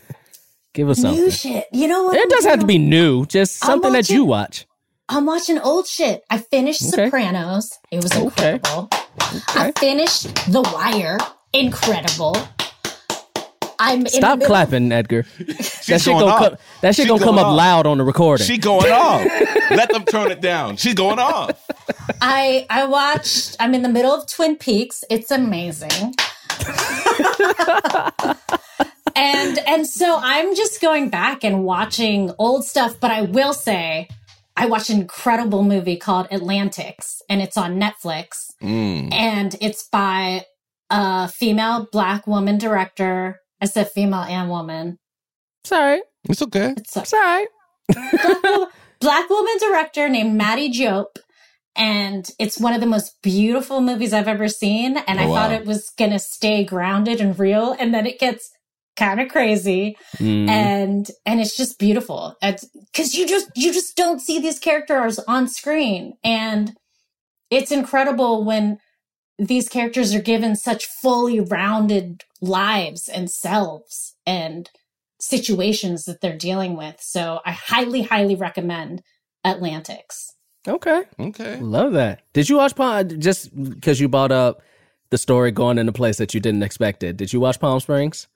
[0.75, 1.23] Give us something.
[1.23, 1.67] New shit.
[1.73, 2.17] You know what?
[2.17, 3.25] It doesn't have to be new.
[3.27, 4.67] Just something that you watch.
[5.09, 6.25] I'm watching old shit.
[6.31, 7.07] I finished Okay.
[7.07, 7.79] Sopranos.
[7.91, 8.55] It was Okay.
[8.55, 8.89] incredible.
[9.49, 11.19] I finished The Wire.
[11.53, 12.37] Incredible.
[13.79, 15.27] I'm in the Stop middle- clapping, Edgar.
[15.39, 16.39] that shit going gonna off.
[16.51, 16.57] come.
[16.81, 18.47] That shit She gonna come going up loud on the recording.
[18.47, 19.25] She going off.
[19.71, 20.77] Let them turn it down.
[20.77, 21.51] She's going off.
[22.23, 23.57] I I watched.
[23.61, 25.05] I'm in the middle of Twin Peaks.
[25.11, 25.91] It's amazing.
[29.17, 32.99] and and so I'm just going back and watching old stuff.
[33.01, 34.09] But I will say,
[34.57, 39.13] I watched an incredible movie called Atlantics, and it's on Netflix, Mm.
[39.13, 40.47] and it's by
[40.91, 43.41] a female black woman director.
[43.61, 44.99] I said female and woman.
[45.65, 46.75] Sorry, It's okay.
[46.77, 47.47] It's a sorry.
[47.89, 48.69] black,
[49.01, 51.17] black woman director named Mati Diop.
[51.77, 54.97] And it's one of the most beautiful movies I've ever seen.
[54.97, 57.75] And I Oh, thought it was going to stay grounded and real.
[57.77, 58.51] And then it gets
[58.97, 60.49] kind of crazy Mm.
[60.49, 65.49] and and it's just beautiful because you just you just don't see these characters on
[65.49, 66.73] screen and
[67.51, 68.79] it's incredible when
[69.39, 74.71] these characters are given such fully rounded lives and selves and
[75.21, 79.03] situations that they're dealing with so i highly highly recommend
[79.45, 80.31] atlantics
[80.67, 81.59] okay, Okay.
[81.61, 82.23] love that.
[82.33, 83.21] Did you watch Palm?
[83.21, 84.63] Just because you brought up
[85.11, 87.19] the story going in a place that you didn't expect it.
[87.19, 88.29] Did you watch Palm Springs?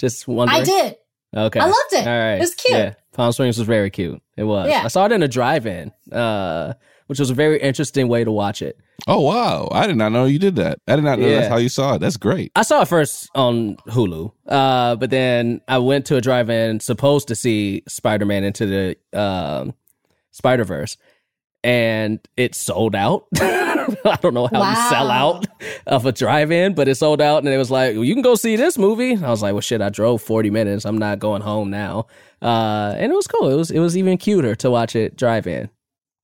[0.00, 0.62] Just wondering.
[0.62, 0.96] i did
[1.36, 1.60] Okay.
[1.60, 2.06] I loved it.
[2.08, 2.34] All right.
[2.34, 2.76] It was cute.
[2.76, 2.94] Yeah.
[3.12, 4.20] Palm Springs was very cute.
[4.36, 4.68] It was.
[4.68, 4.82] Yeah.
[4.84, 6.72] I saw it in a drive-in, uh,
[7.06, 8.78] which was a very interesting way to watch it.
[9.06, 9.68] Oh wow!
[9.72, 10.78] I did not know you did that.
[10.86, 11.36] I did not know Yeah.
[11.36, 12.00] that's how you saw it.
[12.00, 12.52] That's great.
[12.54, 17.28] I saw it first on Hulu, uh, but then I went to a drive-in supposed
[17.28, 19.72] to see Spider-Man into the um,
[20.32, 20.96] Spider-Verse,
[21.64, 23.26] and it sold out.
[24.04, 25.46] I don't know how you sell out
[25.86, 28.34] of a drive-in, but it sold out, and it was like, well, "You can go
[28.34, 30.84] see this movie." I was like, "Well, shit, I drove forty minutes.
[30.84, 32.06] I'm not going home now."
[32.42, 33.48] Uh, and it was cool.
[33.50, 35.64] It was it was even cuter to watch it drive-in.
[35.64, 35.70] It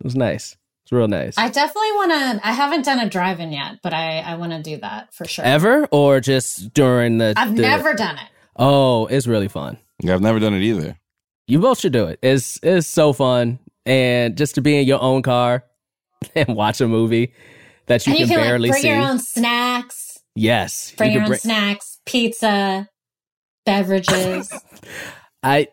[0.05, 0.57] was nice.
[0.85, 1.37] It's real nice.
[1.37, 4.63] i definitely want to i haven't done a drive-in yet but i i want to
[4.63, 7.35] do that for sure Ever or just during the?
[7.37, 8.29] i've the- never done it
[8.59, 9.79] Oh, it's really fun.
[10.01, 10.97] Yeah, I've never done it either.
[11.49, 12.19] You both should do it.
[12.23, 15.65] It's it's so fun, and just to be in your own car
[16.35, 17.33] and watch a movie
[17.87, 18.89] that you and you can can barely like bring see.
[18.89, 22.89] your own snacks yes, bring you your own bring- snacks, pizza,
[23.65, 24.53] beverages.
[25.43, 25.69] I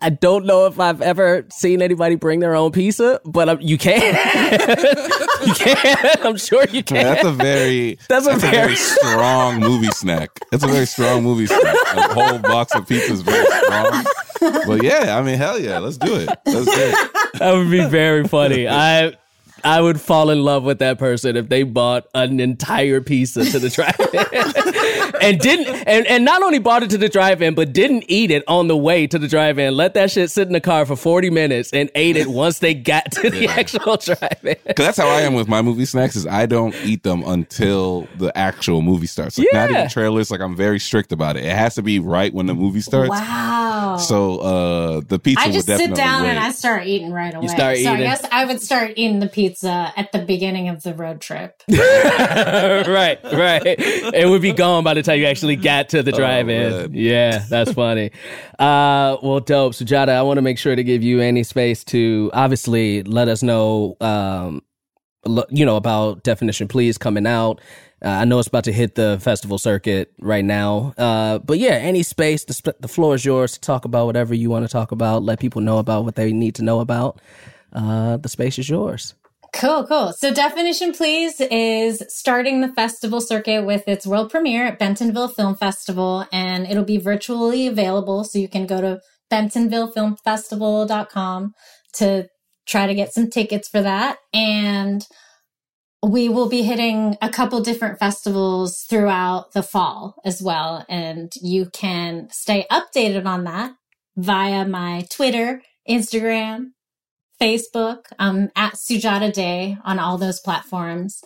[0.00, 3.76] I don't know if I've ever seen anybody bring their own pizza, but um, you
[3.76, 4.00] can.
[5.46, 6.16] you can.
[6.22, 7.02] I'm sure you can.
[7.04, 10.30] That's a very That's a that's a very- very strong movie snack.
[10.52, 11.76] That's a very strong movie snack.
[11.96, 14.04] A whole box of pizza is very strong.
[14.40, 16.28] But yeah, I mean, hell yeah, let's do it.
[16.46, 17.10] Let's do it.
[17.40, 18.68] that would be very funny.
[18.68, 19.14] I
[19.64, 23.58] I would fall in love with that person if they bought an entire pizza to
[23.58, 28.04] the drive-in and didn't and, and not only bought it to the drive-in but didn't
[28.08, 29.74] eat it on the way to the drive-in.
[29.74, 32.74] Let that shit sit in the car for 40 minutes and ate it once they
[32.74, 34.56] got to the actual drive-in.
[34.66, 36.16] Because that's how I am with my movie snacks.
[36.16, 39.38] Is I don't eat them until the actual movie starts.
[39.38, 40.30] Like not even trailers.
[40.30, 41.44] Like I'm very strict about it.
[41.44, 43.10] It has to be right when the movie starts.
[43.10, 43.96] wow.
[43.98, 46.30] So uh the pizza I will just definitely sit down wait.
[46.30, 47.46] and I start eating right away.
[47.48, 48.06] start so I eating.
[48.06, 51.62] guess I would start eating the pizza at the beginning of the road trip.
[51.68, 53.62] right, right.
[53.64, 56.72] It would be gone by the time you actually got to the drive-in.
[56.72, 56.90] man.
[56.94, 58.10] yeah, that's funny.
[58.58, 60.10] Uh, well, dope, Sujata.
[60.10, 63.96] I want to make sure to give you any space to obviously let us know,
[64.00, 64.62] um,
[65.50, 67.60] you know, about Definition Please coming out.
[68.04, 71.72] Uh, I know it's about to hit the festival circuit right now, uh, but yeah,
[71.72, 72.44] any space.
[72.44, 75.24] The, sp- the floor is yours to talk about whatever you want to talk about.
[75.24, 77.20] Let people know about what they need to know about.
[77.72, 79.14] Uh, the space is yours.
[79.54, 80.12] Cool, cool.
[80.12, 85.56] So Definition Please is starting the festival circuit with its world premiere at Bentonville Film
[85.56, 88.24] Festival, and it'll be virtually available.
[88.24, 89.00] So you can go to
[89.32, 91.54] bentonvillefilmfestival.com
[91.94, 92.28] to
[92.66, 94.18] try to get some tickets for that.
[94.32, 95.04] And
[96.06, 100.84] we will be hitting a couple different festivals throughout the fall as well.
[100.88, 103.72] And you can stay updated on that
[104.16, 106.72] via my Twitter, Instagram,
[107.40, 111.22] Facebook, um, at Sujata Day on all those platforms.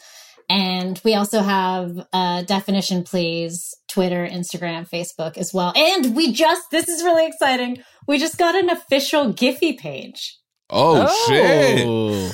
[0.49, 5.73] And we also have uh, Definition Please, Twitter, Instagram, Facebook as well.
[5.75, 7.83] And we just, this is really exciting.
[8.07, 10.37] We just got an official Giphy page.
[10.71, 11.85] oh, shit.
[11.87, 12.31] Oh.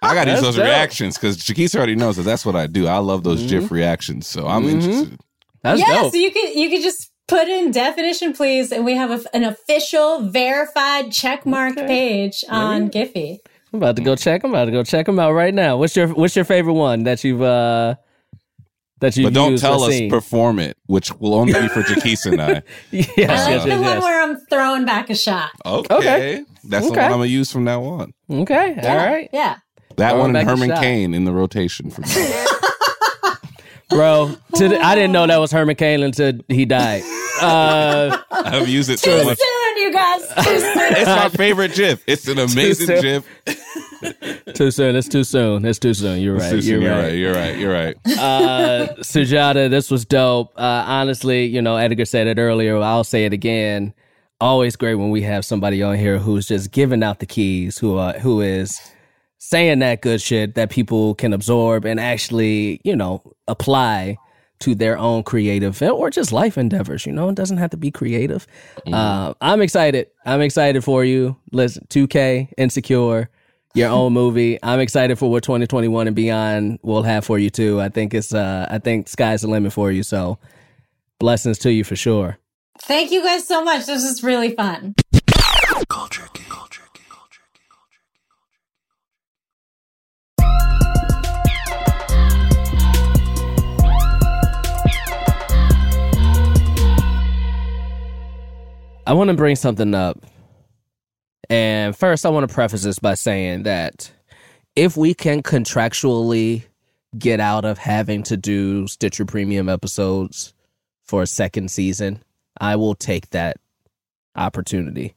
[0.00, 0.64] I got to use those dope.
[0.66, 2.86] reactions because Jaquise already knows that that's what I do.
[2.86, 4.70] I love those GIF reactions, so I'm Mhm.
[4.72, 5.18] interested.
[5.62, 6.12] That's yeah, dope.
[6.12, 9.44] so you could you could just put in definition, please, and we have a, an
[9.44, 11.86] official verified checkmark Okay.
[11.86, 12.88] page on Yeah.
[13.04, 13.38] Giphy.
[13.72, 14.44] I'm about to go check.
[14.44, 15.76] I'm about to go check them out right now.
[15.76, 17.96] What's your What's your favorite one that you've uh
[19.00, 20.08] that you But don't used tell us seen?
[20.08, 22.62] perform it, which will only be for Jaquise and I.
[22.92, 24.02] yes, I yes, like yes, the one yes.
[24.02, 25.50] where I'm throwing back a shot.
[25.66, 25.94] Okay.
[25.96, 26.44] Okay.
[26.62, 27.00] That's the Okay.
[27.02, 28.14] one I'm going to use from now on.
[28.30, 29.56] Okay, Yeah, all right, Yeah.
[29.96, 30.80] That Throwing one and Herman shot.
[30.82, 32.06] Cain in the rotation for me.
[33.90, 34.34] bro.
[34.56, 37.02] To the, I didn't know that was Herman Cain until he died.
[37.40, 40.22] Uh, I've used it Too so soon, you guys.
[40.36, 42.02] It's my favorite GIF.
[42.06, 43.02] It's an amazing soon.
[43.02, 44.54] GIF.
[44.54, 44.94] too soon.
[44.96, 45.64] It's too soon.
[45.64, 46.20] It's too soon.
[46.20, 46.50] You're right.
[46.50, 47.02] Susan, You're, you're right.
[47.04, 47.14] right.
[47.14, 47.58] You're right.
[47.58, 47.96] You're right.
[48.18, 50.52] uh, Sujata, this was dope.
[50.56, 52.78] Uh, honestly, you know, Edgar said it earlier.
[52.78, 53.94] I'll say it again.
[54.40, 57.96] always great when we have somebody on here who's just giving out the keys, who
[57.96, 58.80] uh, who is
[59.44, 64.16] saying that good shit that people can absorb and actually, you know, apply
[64.60, 67.04] to their own creative or just life endeavors.
[67.04, 68.46] You know, it doesn't have to be creative.
[68.90, 70.08] Uh, I'm excited.
[70.24, 71.36] I'm excited for you.
[71.52, 73.28] Listen, 2K, Insecure,
[73.74, 74.58] your own movie.
[74.62, 77.82] I'm excited for what 2021 and beyond will have for you too.
[77.82, 80.02] I think it's, uh, I think sky's the limit for you.
[80.02, 80.38] So
[81.18, 82.38] blessings to you for sure.
[82.80, 83.84] Thank you guys so much.
[83.84, 84.94] This is really fun.
[85.88, 86.44] Culture Key.
[86.48, 86.63] Culture
[99.06, 100.18] I want to bring something up.
[101.50, 104.10] And first, I want to preface this by saying that
[104.74, 106.64] if we can contractually
[107.16, 110.54] get out of having to do Stitcher Premium episodes
[111.04, 112.22] for a second season,
[112.58, 113.58] I will take that
[114.34, 115.14] opportunity.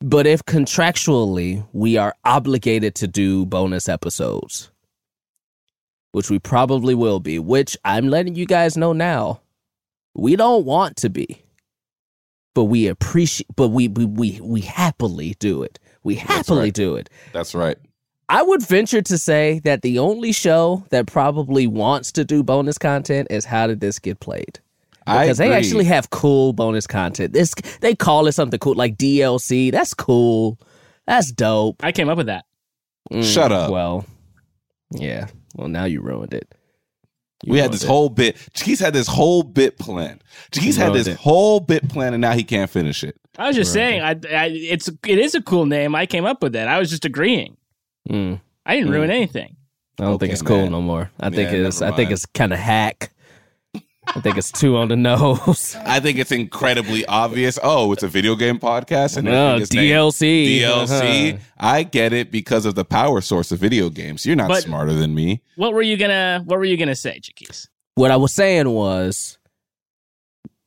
[0.00, 4.70] But if contractually we are obligated to do bonus episodes,
[6.12, 9.40] which we probably will be, which I'm letting you guys know now,
[10.14, 11.44] we don't want to be
[12.54, 16.74] but we appreciate but we we we, we happily do it we happily right.
[16.74, 17.76] do it That's right.
[18.28, 22.78] i would venture to say that the only show that probably wants to do bonus
[22.78, 24.60] content is how did this get played
[25.06, 29.72] because they actually have cool bonus content this they call it something cool like dlc
[29.72, 30.58] that's cool
[31.06, 32.44] that's dope I came up with that.
[33.10, 33.70] Mm, Shut up.
[33.70, 34.04] well
[34.92, 35.26] yeah
[35.56, 36.52] well now you ruined it
[37.42, 37.86] You we had this it.
[37.88, 38.36] whole bit.
[38.54, 40.20] Jaquise had this whole bit plan.
[40.52, 41.16] Jaquise had this it.
[41.16, 43.16] whole bit plan, and now he can't finish it.
[43.38, 45.94] I was just saying, I, I, it's it is a cool name.
[45.94, 46.68] I came up with that.
[46.68, 47.56] I was just agreeing.
[48.08, 49.56] Mm, I didn't ruin anything.
[49.98, 50.72] i don't think it's cool man.
[50.72, 53.10] no more i think it's i think it's kind of hack
[54.16, 57.58] i think it's too on the nose I think it's incredibly obvious.
[57.62, 60.60] Oh, it's a video game podcast, and No, everything DLC.
[60.60, 61.34] DLC.
[61.34, 61.38] Uh-huh.
[61.58, 64.24] I get it because of the power source of video games.
[64.26, 65.42] You're not But- smarter than me.
[65.56, 67.68] What were you gonna What were you gonna say, Chickies?
[67.94, 69.38] What I was saying was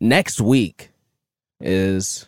[0.02, 0.90] next week
[1.60, 2.28] is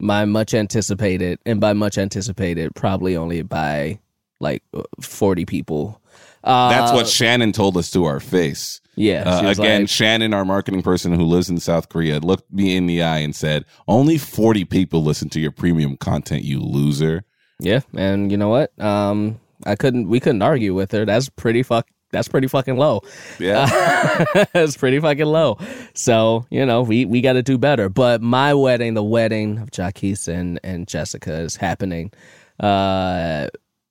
[0.00, 3.98] my much anticipated, and by much anticipated, probably only by
[4.40, 4.62] like
[5.00, 6.00] 40 people.
[6.44, 8.80] Uh, That's what Shannon told us to our face.
[8.96, 9.22] yeah.
[9.26, 12.86] Uh, again, like, Shannon, our marketing person who lives in South Korea, looked me in
[12.86, 17.24] the eye and said, "Only forty people listen to your premium content, you loser."
[17.60, 17.80] yeah.
[17.96, 18.78] And you know what?
[18.80, 21.04] Um, I couldn't, we couldn't argue with her.
[21.06, 21.86] That's pretty fuck.
[22.10, 23.00] That's pretty fucking low.
[23.40, 23.66] Yeah,
[24.54, 25.58] it's pretty fucking low.
[25.94, 27.88] So, you know, we, we got to do better.
[27.88, 32.12] But my wedding, the wedding of Jaquise and, and Jessica is happening.
[32.60, 33.48] Uh,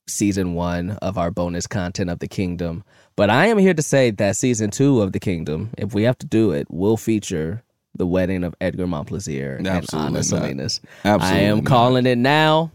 [0.07, 2.83] season one of our bonus content of the kingdom.
[3.15, 6.17] But I am here to say that season two of the kingdom, if we have
[6.19, 7.63] to do it, will feature
[7.95, 10.23] the wedding of Edgar Montplaisir and Anna.
[10.23, 10.81] Salinas.
[11.05, 11.65] Absolutely I am not.
[11.65, 12.71] calling it now.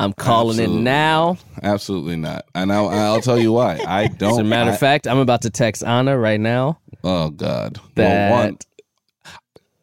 [0.00, 0.76] I'm calling Absolutely.
[0.80, 1.38] it now.
[1.62, 2.44] absolutely not.
[2.54, 3.80] And I'll, I'll tell you why.
[3.84, 4.30] I don't.
[4.32, 6.78] As a matter I- of fact, I'm about to text Anna right now.
[7.02, 7.80] oh God.
[7.96, 8.58] That Well, one,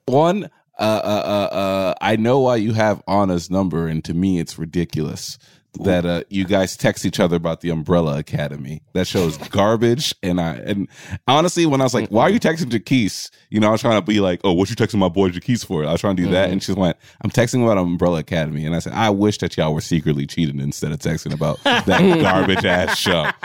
[0.06, 0.50] one.
[0.78, 1.08] Uh, uh,
[1.52, 5.38] uh, uh, I know why you have Anna's number, and to me, it's ridiculous
[5.84, 8.82] that uh, you guys text each other about the Umbrella Academy.
[8.94, 10.14] That show is garbage.
[10.24, 10.88] And I and
[11.28, 14.00] honestly, when I was like, "Why are you texting Jaquise?" You know, I was trying
[14.00, 16.24] to be like, "Oh, what you texting my boy Jaquise for?" I was trying to
[16.24, 19.38] do that, and she went, "I'm texting about Umbrella Academy," and I said, "I wish
[19.40, 21.86] that y'all were secretly cheating instead of texting about that
[22.22, 23.30] garbage ass show."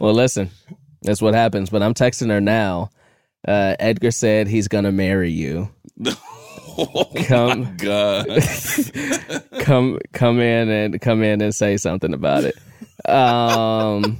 [0.00, 0.50] Well, listen,
[1.02, 1.70] that's what happens.
[1.70, 2.90] But I'm texting her now.
[3.46, 5.68] Uh, Edgar said he's gonna marry you.
[6.78, 7.76] oh Come.
[7.76, 8.26] god!
[9.60, 12.54] Come, come in and come in and say something about it.
[13.08, 14.18] Um,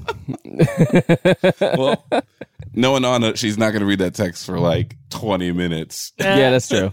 [1.61, 2.05] well,
[2.73, 6.13] knowing Anna, she's not going to read that text for like 20 minutes.
[6.19, 6.91] yeah, that's true.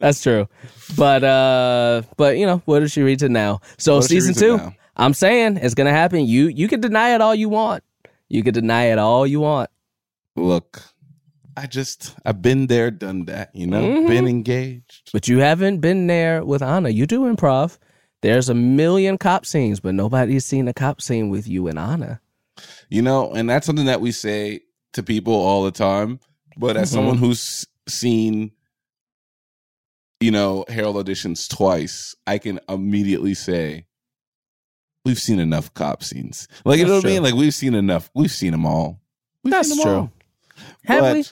[0.00, 0.48] That's true.
[0.96, 3.60] But uh, but you know, what does she read to now?
[3.78, 4.60] So What season two.
[4.96, 6.24] I'm saying it's gonna happen.
[6.26, 7.82] You you can deny it all you want.
[8.28, 9.70] You can deny it all you want.
[10.36, 10.82] Look,
[11.56, 14.08] I just, I've been there, done that, you know, Mhm.
[14.08, 15.10] been engaged.
[15.12, 16.88] But you haven't been there with Anna.
[16.88, 17.78] You do improv.
[18.22, 22.20] There's a million cop scenes, but nobody's seen a cop scene with you and Anna.
[22.88, 24.60] You know, and that's something that we say
[24.94, 26.20] to people all the time.
[26.56, 26.94] But as Mhm.
[26.94, 28.52] someone who's seen,
[30.20, 33.86] you know, Harold auditions twice, I can immediately say,
[35.04, 36.48] we've seen enough cop scenes.
[36.64, 37.22] Like, you know what I mean?
[37.22, 38.10] Like, we've seen enough.
[38.14, 39.00] We've seen them all.
[39.42, 39.94] We've That's seen them true.
[39.96, 40.12] all.
[40.86, 41.24] Have but we?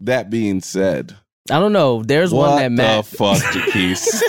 [0.00, 1.16] That being said,
[1.50, 2.02] I don't know.
[2.02, 3.06] There's what one that the Matt.
[3.06, 4.06] fuck, Jaquise?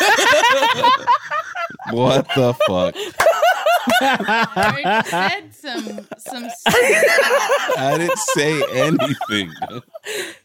[1.91, 2.95] what the fuck?
[4.01, 6.47] I said some some.
[6.68, 9.51] I didn't say anything.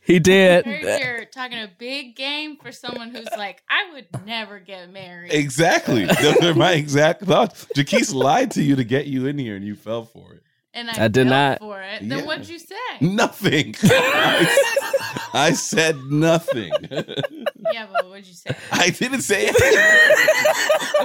[0.03, 0.67] he did.
[0.67, 5.33] Heard you're talking a big game for someone who's like, I would never get married.
[5.33, 6.05] Exactly.
[6.05, 7.67] Those are my exact thoughts.
[7.77, 10.43] Jaquise lied to you to get you in here, and you fell for it.
[10.75, 11.59] And I, I did not.
[11.59, 12.09] for it.
[12.09, 12.25] Then Yeah.
[12.27, 12.75] what'd you say?
[13.01, 13.75] Nothing.
[13.83, 16.73] I, I said nothing.
[17.73, 18.55] yeah, but what'd you say?
[18.73, 19.79] I didn't say anything.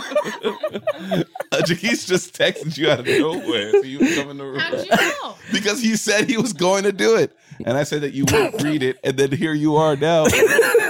[1.51, 3.71] uh, Jaquise just texted you out of nowhere.
[3.71, 4.59] So you would come in the room.
[4.59, 5.35] How'd you know?
[5.51, 7.35] Because he said he was going to do it.
[7.65, 8.97] And I said that you wouldn't read it.
[9.03, 10.25] And then here you are now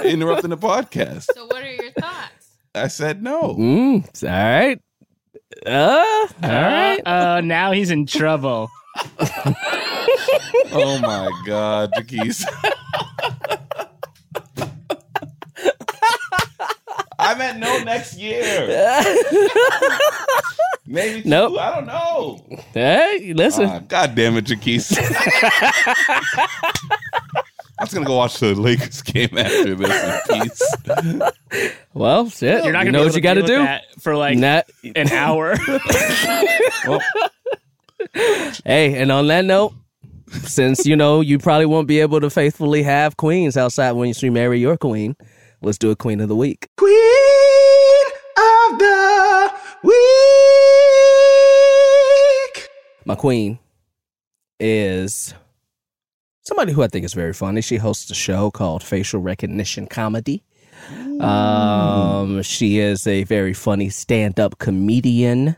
[0.04, 1.28] interrupting the podcast.
[1.34, 2.32] So what are your thoughts?
[2.74, 3.56] I said no.
[3.56, 4.80] Mm, all right.
[5.66, 6.06] Uh,
[6.44, 7.00] all right.
[7.06, 8.70] Uh, now he's in trouble.
[10.78, 12.44] Oh my God, Jaquise.
[17.18, 18.68] I meant no next year.
[20.86, 21.30] Maybe two.
[21.30, 21.58] Nope.
[21.60, 22.46] I don't know.
[22.74, 23.66] Hey, listen.
[23.66, 24.96] Ah, God damn it, Jaquise.
[27.78, 30.76] I was gonna go watch the Lakers game after this in peace.
[31.94, 32.64] well, shit.
[32.64, 33.66] You're not gonna know what you got to do.
[34.00, 34.62] for like Nah.
[34.96, 35.56] an hour.
[36.88, 37.02] Well,
[38.64, 39.74] Hey, and on that note,
[40.44, 44.32] since you know you probably won't be able to faithfully have queens outside when you
[44.32, 45.16] marry your queen,
[45.62, 46.70] let's do a queen of the week.
[46.78, 46.94] Queen
[48.38, 49.52] of the
[51.66, 52.70] week.
[53.06, 53.60] My queen
[54.60, 55.34] is
[56.46, 57.62] somebody who I think is very funny.
[57.62, 60.44] She hosts a show called Facial Recognition Comedy.
[61.20, 65.56] Um, she is a very funny stand-up comedian,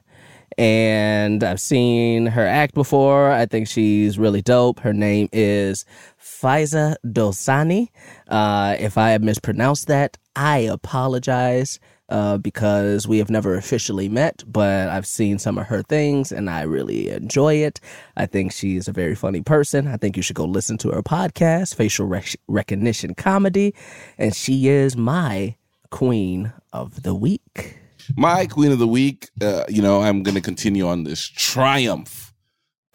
[0.58, 3.32] and I've seen her act before.
[3.32, 4.80] I think she's really dope.
[4.80, 5.86] Her name is
[6.22, 7.90] Faiza Dosani.
[8.28, 11.80] Uh, if I have mispronounced that, I apologize
[12.10, 16.50] uh, because we have never officially met, but I've seen some of her things and
[16.50, 17.80] I really enjoy it.
[18.16, 19.88] I think she's a very funny person.
[19.88, 23.74] I think you should go listen to her podcast, Facial Rec- Recognition Comedy,
[24.18, 25.56] and she is my
[25.90, 27.78] queen of the week.
[28.16, 29.30] my queen of the week.
[29.42, 32.27] Uh, you know, I'm going to continue on this triumph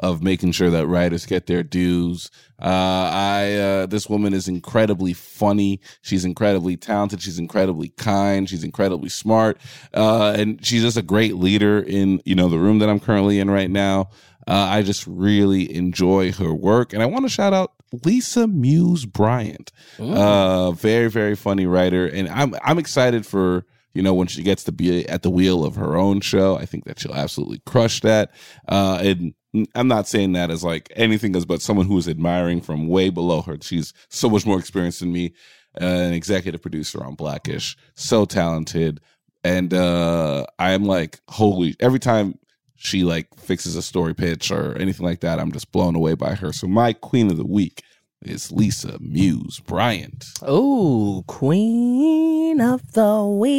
[0.03, 2.31] of making sure that writers get their dues.
[2.61, 5.81] Uh, I uh, this woman is incredibly funny.
[6.03, 7.23] She's incredibly talented.
[7.23, 8.51] She's incredibly kind.
[8.51, 9.59] She's incredibly smart,
[9.95, 13.39] uh, and she's just a great leader in you know the room that I'm currently
[13.39, 14.11] in right now.
[14.47, 17.73] Uh, I just really enjoy her work, and I want to shout out
[18.05, 24.15] Lisa Muse Bryant, uh, very very funny writer, and I'm I'm excited for you know
[24.15, 26.57] when she gets to be at the wheel of her own show.
[26.57, 28.33] I think that she'll absolutely crush that.
[28.69, 29.35] Uh, and
[29.75, 33.11] I'm not saying that as like anything as but someone who is admiring from way
[33.11, 33.59] below her.
[33.61, 35.35] She's so much more experienced than me.
[35.81, 39.01] Uh, an executive producer on Blackish, so talented,
[39.43, 41.77] and uh, I'm like, holy!
[41.81, 42.39] Every time
[42.77, 46.35] she like fixes a story pitch or anything like that, I'm just blown away by
[46.35, 46.53] her.
[46.53, 47.83] So my queen of the week
[48.21, 50.27] is Lisa Muse Bryant.
[50.43, 53.53] Oh, Queen of the Week.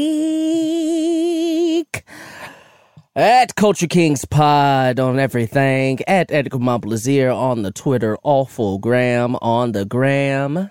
[3.15, 5.99] At Culture Kings Pod on everything.
[6.07, 10.67] At Edgar Montplaisir on the Twitter, awful gram on the gram.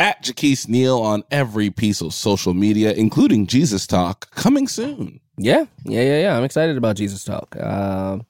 [0.00, 5.20] At Jaquise Neal on every piece of social media, including Jesus Talk, coming soon.
[5.36, 6.36] Yeah, yeah, yeah, yeah.
[6.36, 7.56] I'm excited about Jesus Talk.
[7.56, 8.26] Um,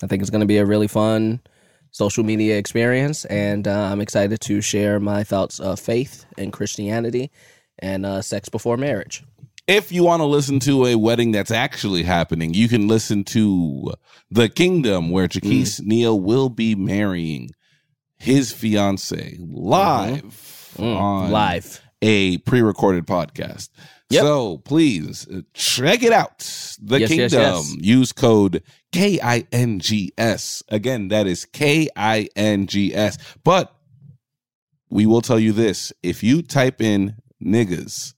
[0.00, 1.40] I think it's going to be a really fun
[1.90, 7.32] social media experience, and uh, I'm excited to share my thoughts of faith and Christianity
[7.80, 9.24] and uh, sex before marriage.
[9.68, 13.92] If you want to listen to a wedding that's actually happening, you can listen to
[14.30, 17.50] The Kingdom, where Jaquise Neal will be marrying
[18.16, 21.80] his fiance live Mm, on live.
[22.02, 23.68] a pre-recorded podcast.
[24.10, 24.22] Yep.
[24.22, 26.38] So please uh, check it out.
[26.80, 27.40] The Yes, Kingdom.
[27.40, 27.76] yes, yes.
[27.78, 28.62] Use code
[28.92, 30.62] K I N G S.
[30.68, 33.18] Again, that is K I N G S.
[33.44, 33.74] But
[34.88, 38.14] we will tell you this: if you type in niggas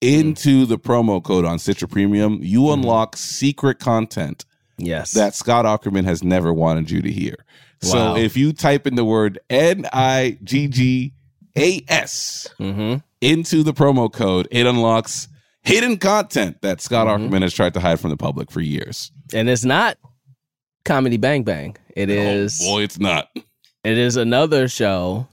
[0.00, 2.80] into the promo code on Stitcher Premium, you Mm-hmm.
[2.82, 4.44] unlock secret content
[4.76, 5.12] Yes.
[5.12, 7.34] that Scott Aukerman has never wanted you to hear.
[7.82, 7.88] Wow.
[7.90, 11.12] So if you type in the word N I G G
[11.56, 12.96] A S mm-hmm.
[13.20, 15.28] into the promo code, it unlocks
[15.62, 17.32] hidden content that Scott Mm-hmm.
[17.34, 19.10] Aukerman has tried to hide from the public for years.
[19.34, 19.98] And it's not
[20.84, 21.76] Comedy Bang Bang.
[21.96, 23.28] It is Oh, boy, it's not.
[23.84, 25.26] it is another show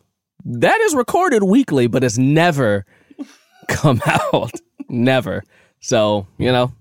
[0.43, 2.85] that is recorded weekly, but it's never
[3.67, 4.51] come out.
[4.89, 5.43] never.
[5.81, 6.71] So, you know,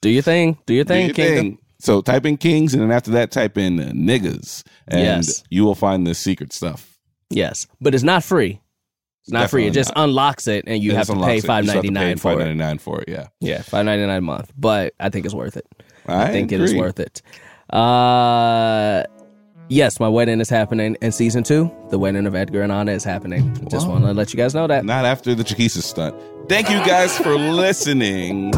[0.00, 0.58] do your thing.
[0.66, 1.36] Do your Do thing, your Kingdom.
[1.36, 1.58] thing.
[1.80, 5.44] So type in Kings, and then after that, type in uh, niggas, and Yes.
[5.50, 6.98] you will find the secret stuff.
[7.30, 7.66] Yes.
[7.80, 8.60] But it's not free.
[9.22, 9.64] It's not free.
[9.64, 10.04] It Definitely just not.
[10.04, 11.44] unlocks it and you It have to pay it.
[11.44, 12.46] You have to ninety nine for it.
[12.48, 13.08] $5.99 for it.
[13.08, 14.50] Yeah, Yeah, five ninety nine a month.
[14.56, 15.66] But I think it's worth it.
[16.06, 17.20] I, I think it is worth it.
[17.70, 19.02] Uh
[19.70, 21.70] Yes, my wedding is happening in season two.
[21.90, 23.54] The wedding of Edgar and Anna is happening.
[23.68, 24.84] Just want to let you guys know that.
[24.84, 26.16] Not after the Chiquisa stunt.
[26.48, 28.50] Thank you guys for listening.